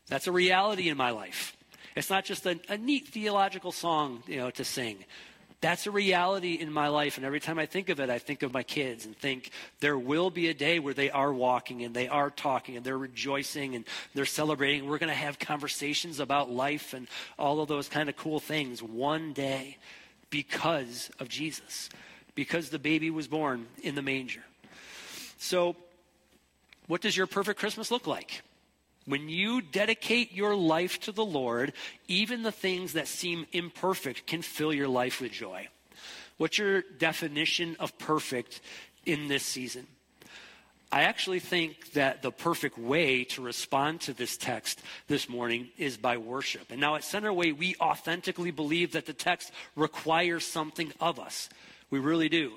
[0.08, 1.56] That's a reality in my life.
[1.96, 5.04] It's not just a, a neat theological song, you know, to sing.
[5.60, 7.18] That's a reality in my life.
[7.18, 9.50] And every time I think of it, I think of my kids and think
[9.80, 12.98] there will be a day where they are walking and they are talking and they're
[12.98, 13.84] rejoicing and
[14.14, 14.88] they're celebrating.
[14.88, 17.08] We're going to have conversations about life and
[17.40, 19.78] all of those kind of cool things one day
[20.30, 21.90] because of Jesus,
[22.36, 24.44] because the baby was born in the manger.
[25.40, 25.76] So,
[26.86, 28.44] what does your perfect Christmas look like?
[29.08, 31.72] When you dedicate your life to the Lord,
[32.10, 35.70] even the things that seem imperfect can fill your life with joy.
[36.36, 38.60] What's your definition of perfect
[39.06, 39.88] in this season?
[40.92, 45.96] I actually think that the perfect way to respond to this text this morning is
[45.96, 46.70] by worship.
[46.70, 51.48] And now at Centerway, we authentically believe that the text requires something of us.
[51.90, 52.54] We really do.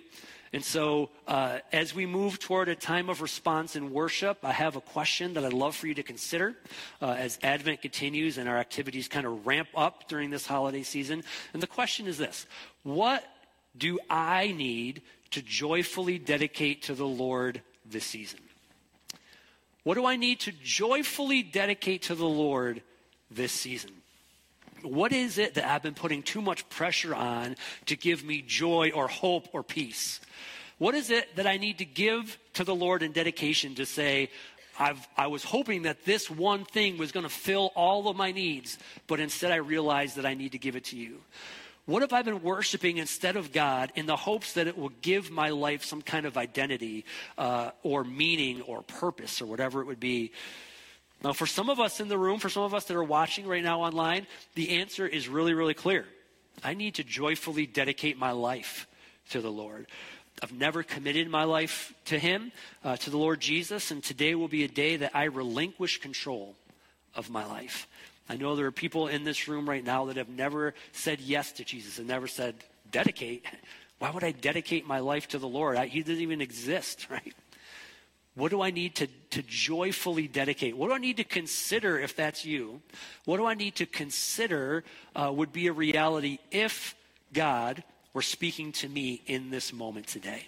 [0.52, 4.74] And so, uh, as we move toward a time of response and worship, I have
[4.74, 6.56] a question that I'd love for you to consider
[7.00, 11.22] uh, as Advent continues and our activities kind of ramp up during this holiday season.
[11.52, 12.46] And the question is this
[12.82, 13.24] What
[13.78, 18.40] do I need to joyfully dedicate to the Lord this season?
[19.84, 22.82] What do I need to joyfully dedicate to the Lord
[23.30, 23.99] this season?
[24.82, 27.56] What is it that I've been putting too much pressure on
[27.86, 30.20] to give me joy or hope or peace?
[30.78, 34.30] What is it that I need to give to the Lord in dedication to say,
[34.78, 38.32] I've, I was hoping that this one thing was going to fill all of my
[38.32, 41.20] needs, but instead I realized that I need to give it to you?
[41.84, 45.30] What have I been worshiping instead of God in the hopes that it will give
[45.30, 47.04] my life some kind of identity
[47.36, 50.32] uh, or meaning or purpose or whatever it would be?
[51.22, 53.46] Now, for some of us in the room, for some of us that are watching
[53.46, 56.06] right now online, the answer is really, really clear.
[56.64, 58.86] I need to joyfully dedicate my life
[59.30, 59.86] to the Lord.
[60.42, 62.52] I've never committed my life to Him,
[62.82, 66.54] uh, to the Lord Jesus, and today will be a day that I relinquish control
[67.14, 67.86] of my life.
[68.28, 71.52] I know there are people in this room right now that have never said yes
[71.52, 72.54] to Jesus and never said,
[72.90, 73.44] dedicate.
[73.98, 75.76] Why would I dedicate my life to the Lord?
[75.76, 77.34] I, he doesn't even exist, right?
[78.40, 80.74] What do I need to, to joyfully dedicate?
[80.74, 82.80] What do I need to consider if that's you?
[83.26, 84.82] What do I need to consider
[85.14, 86.94] uh, would be a reality if
[87.34, 87.84] God
[88.14, 90.46] were speaking to me in this moment today?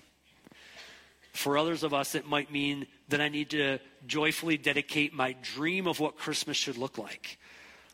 [1.34, 5.86] For others of us, it might mean that I need to joyfully dedicate my dream
[5.86, 7.36] of what Christmas should look like.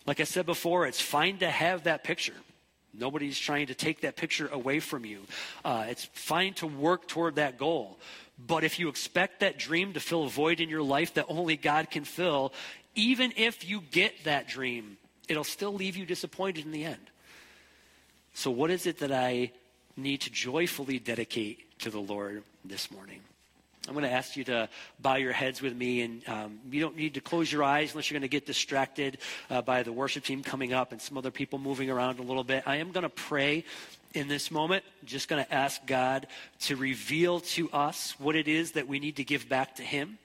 [0.06, 2.34] Like I said before, it's fine to have that picture.
[2.94, 5.22] Nobody's trying to take that picture away from you.
[5.64, 7.98] Uh, it's fine to work toward that goal.
[8.38, 11.56] But if you expect that dream to fill a void in your life that only
[11.56, 12.52] God can fill,
[12.94, 14.96] even if you get that dream,
[15.28, 17.10] it'll still leave you disappointed in the end.
[18.34, 19.50] So, what is it that I
[19.96, 23.20] need to joyfully dedicate to the Lord this morning?
[23.88, 24.68] I'm going to ask you to
[25.00, 28.10] bow your heads with me, and um, you don't need to close your eyes unless
[28.10, 29.18] you're going to get distracted
[29.48, 32.44] uh, by the worship team coming up and some other people moving around a little
[32.44, 32.64] bit.
[32.66, 33.64] I am going to pray
[34.14, 34.84] in this moment.
[35.00, 36.26] I'm just going to ask God
[36.60, 40.18] to reveal to us what it is that we need to give back to Him.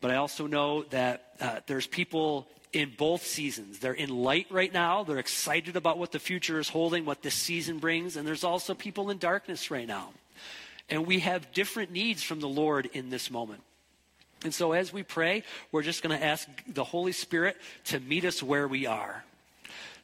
[0.00, 3.80] But I also know that uh, there's people in both seasons.
[3.80, 5.04] They're in light right now.
[5.04, 8.16] They're excited about what the future is holding, what this season brings.
[8.16, 10.10] And there's also people in darkness right now.
[10.88, 13.62] And we have different needs from the Lord in this moment.
[14.42, 17.56] And so as we pray, we're just going to ask the Holy Spirit
[17.86, 19.24] to meet us where we are.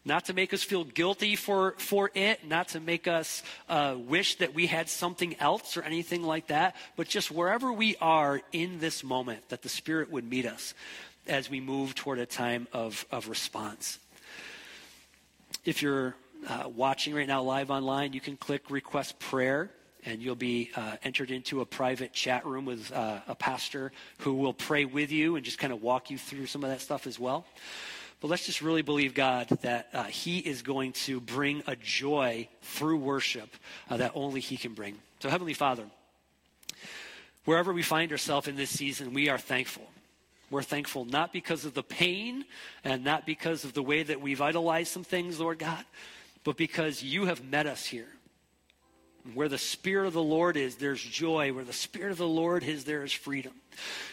[0.06, 4.36] Not to make us feel guilty for, for it, not to make us uh, wish
[4.36, 8.78] that we had something else or anything like that, but just wherever we are in
[8.78, 10.74] this moment, that the Spirit would meet us
[11.26, 13.98] as we move toward a time of, of response.
[15.64, 16.14] If you're
[16.48, 19.70] uh, watching right now live online, you can click request prayer
[20.04, 24.34] and you'll be uh, entered into a private chat room with uh, a pastor who
[24.34, 27.08] will pray with you and just kind of walk you through some of that stuff
[27.08, 27.44] as well.
[28.20, 32.48] But let's just really believe God that uh, He is going to bring a joy
[32.62, 33.50] through worship
[33.90, 34.96] uh, that only He can bring.
[35.20, 35.84] So, Heavenly Father,
[37.44, 39.86] wherever we find ourselves in this season, we are thankful.
[40.50, 42.44] We're thankful not because of the pain
[42.84, 45.84] and not because of the way that we've idolized some things, Lord God,
[46.44, 48.08] but because you have met us here.
[49.34, 51.52] Where the Spirit of the Lord is, there's joy.
[51.52, 53.52] Where the Spirit of the Lord is, there is freedom.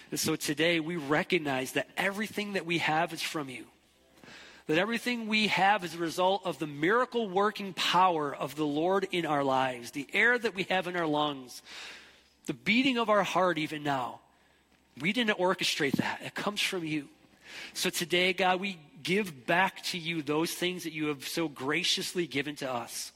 [0.09, 3.65] And so today we recognize that everything that we have is from you.
[4.67, 9.07] That everything we have is a result of the miracle working power of the Lord
[9.11, 11.61] in our lives, the air that we have in our lungs,
[12.45, 14.21] the beating of our heart, even now.
[14.99, 17.09] We didn't orchestrate that, it comes from you.
[17.73, 22.25] So today, God, we give back to you those things that you have so graciously
[22.25, 23.11] given to us.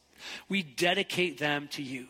[0.50, 2.08] We dedicate them to you.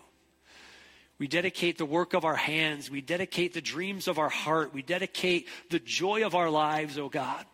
[1.20, 2.92] We dedicate the work of our hands.
[2.92, 4.74] We dedicate the dreams of our heart.
[4.74, 7.46] We dedicate the joy of our lives, oh God.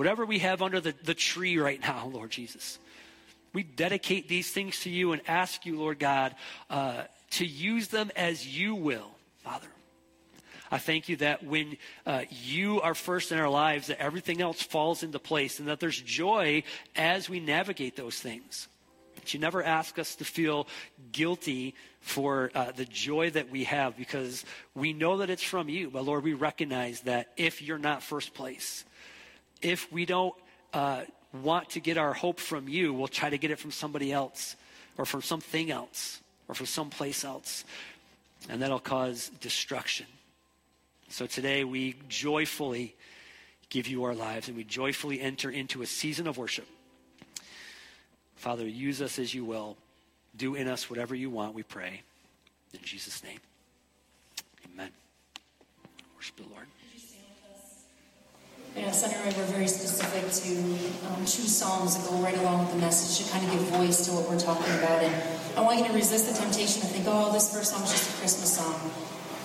[0.00, 2.78] Whatever we have under the, the tree right now, Lord Jesus.
[3.52, 6.34] We dedicate these things to you and ask you, Lord God,
[6.70, 9.10] uh, to use them as you will,
[9.44, 9.66] Father.
[10.70, 11.76] I thank you that when
[12.06, 15.80] uh, you are first in our lives, that everything else falls into place and that
[15.80, 16.62] there's joy
[16.96, 18.68] as we navigate those things.
[19.16, 20.66] But you never ask us to feel
[21.12, 25.90] guilty for uh, the joy that we have because we know that it's from you.
[25.90, 28.86] But Lord, we recognize that if you're not first place,
[29.62, 30.34] if we don't
[30.72, 31.02] uh,
[31.42, 34.56] want to get our hope from you, we'll try to get it from somebody else
[34.98, 37.64] or from something else or from someplace else.
[38.48, 40.06] And that'll cause destruction.
[41.08, 42.94] So today we joyfully
[43.68, 46.66] give you our lives and we joyfully enter into a season of worship.
[48.36, 49.76] Father, use us as you will.
[50.36, 52.02] Do in us whatever you want, we pray.
[52.72, 53.38] In Jesus' name.
[54.72, 54.90] Amen.
[56.16, 56.66] Worship the Lord.
[58.76, 62.78] Yeah, Centerway, we're very specific to um, choose songs that go right along with the
[62.78, 65.02] message to kind of give voice to what we're talking about.
[65.02, 67.90] And I want you to resist the temptation to think, oh, this first song is
[67.90, 68.78] just a Christmas song.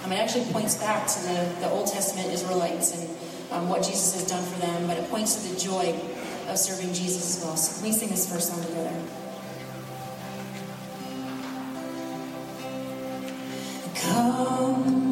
[0.03, 3.09] Um, it actually points back to the, the Old Testament Israelites and
[3.51, 5.99] um, what Jesus has done for them, but it points to the joy
[6.47, 7.57] of serving Jesus as well.
[7.57, 8.93] So please sing this first song together.
[13.95, 15.04] Come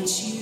[0.00, 0.37] Oh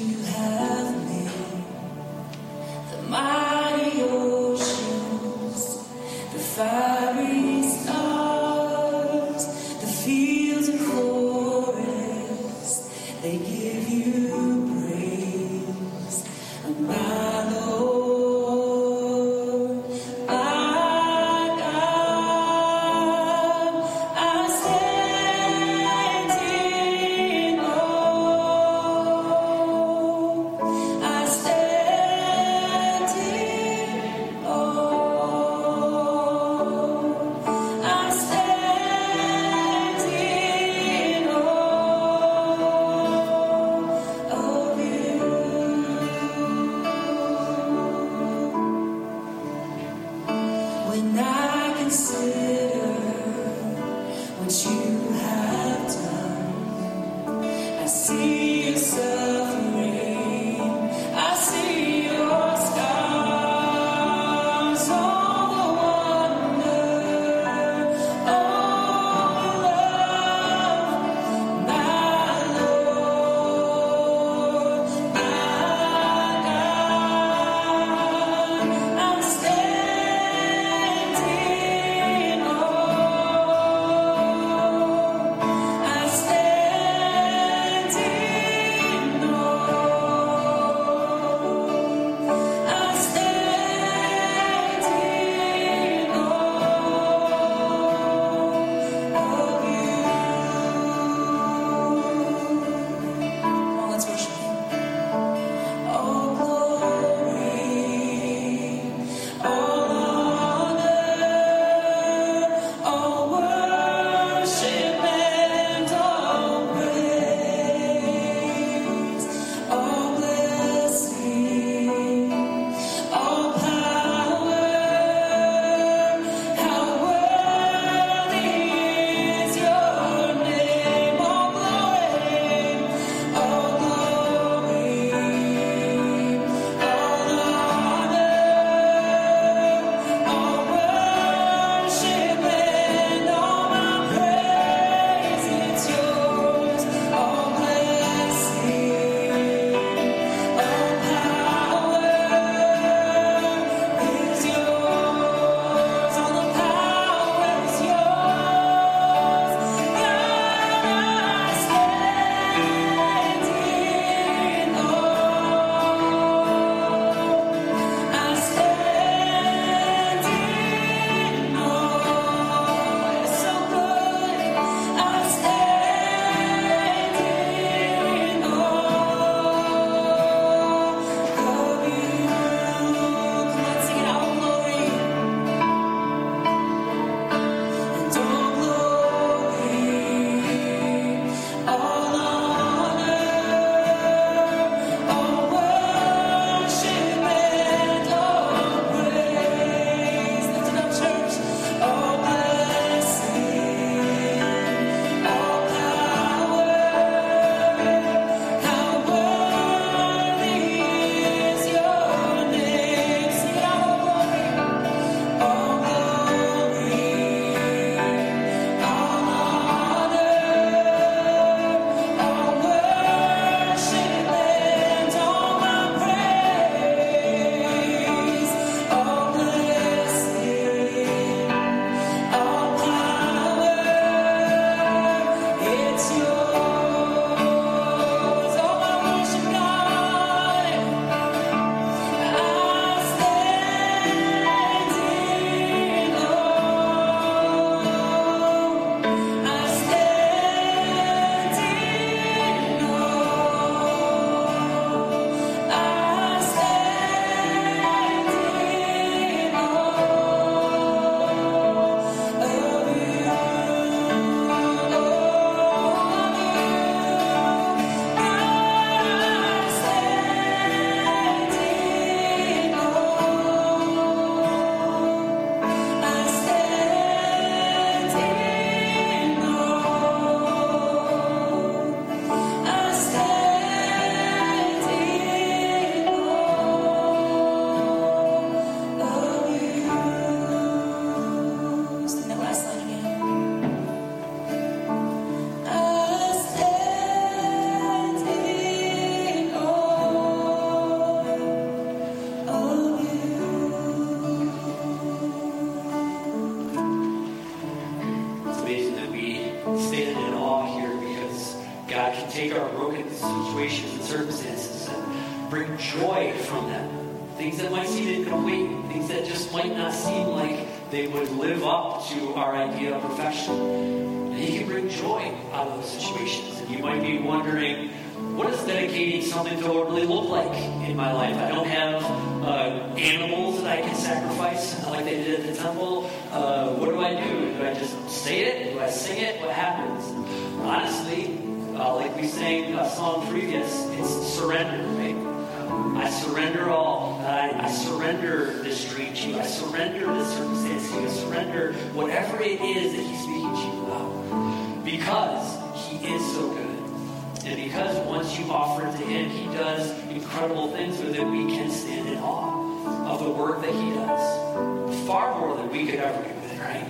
[355.87, 357.47] He is so good.
[357.47, 361.47] And because once you offer it to Him, He does incredible things with it, we
[361.47, 365.07] can stand in awe of the work that He does.
[365.07, 366.87] Far more than we could ever do right?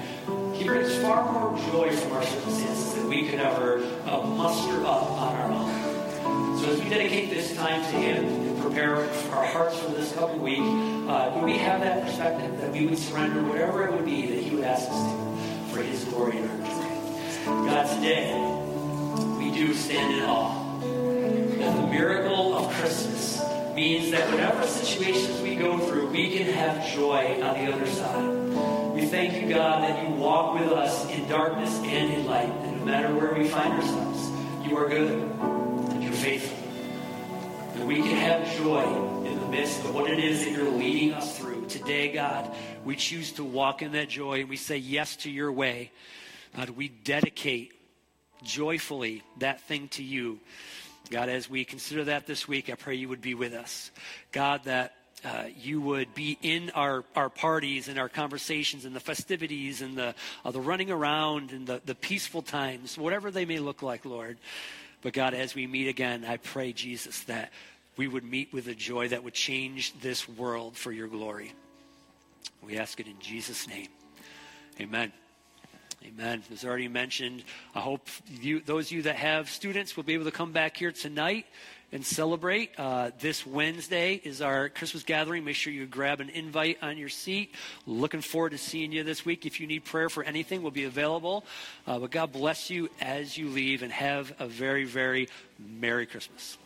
[0.55, 5.11] He brings far more joy from our circumstances than we could ever uh, muster up
[5.11, 6.59] on our own.
[6.59, 10.41] So as we dedicate this time to Him and prepare our hearts for this coming
[10.41, 10.59] week,
[11.09, 14.55] uh, we have that perspective that we would surrender whatever it would be that He
[14.55, 17.67] would ask us to for His glory and our joy?
[17.69, 18.66] God, today
[19.57, 20.67] do stand in awe
[21.59, 23.43] that the miracle of Christmas
[23.75, 28.95] means that whatever situations we go through, we can have joy on the other side.
[28.95, 32.49] We thank you, God, that you walk with us in darkness and in light.
[32.49, 34.31] And no matter where we find ourselves,
[34.67, 36.57] you are good and you're faithful.
[37.75, 38.85] And we can have joy
[39.27, 41.67] in the midst of what it is that you're leading us through.
[41.67, 42.55] Today, God,
[42.85, 45.91] we choose to walk in that joy and we say yes to your way.
[46.55, 47.76] God, we dedicate
[48.43, 50.39] joyfully that thing to you.
[51.11, 53.91] God, as we consider that this week, I pray you would be with us.
[54.33, 59.01] God, that uh, you would be in our, our parties and our conversations and the
[59.01, 60.15] festivities and the,
[60.45, 64.39] uh, the running around and the, the peaceful times, whatever they may look like, Lord.
[65.03, 67.53] But God, as we meet again, I pray, Jesus, that
[67.97, 71.53] we would meet with a joy that would change this world for your glory.
[72.63, 73.89] We ask it in Jesus' name.
[74.81, 75.13] Amen.
[76.05, 76.43] Amen.
[76.53, 77.43] As already mentioned,
[77.75, 78.09] I hope
[78.41, 81.47] you, those of you that have students will be able to come back here tonight
[81.93, 82.71] and celebrate.
[82.79, 85.45] Uh, this Wednesday is our Christmas gathering.
[85.45, 87.55] Make sure you grab an invite on your seat.
[87.87, 89.47] Looking forward to seeing you this week.
[89.47, 91.45] If you need prayer for anything, we'll be available.
[91.87, 95.29] Uh, but God bless you as you leave and have a very, very
[95.59, 96.59] Merry Christmas.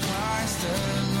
[0.00, 1.13] Christ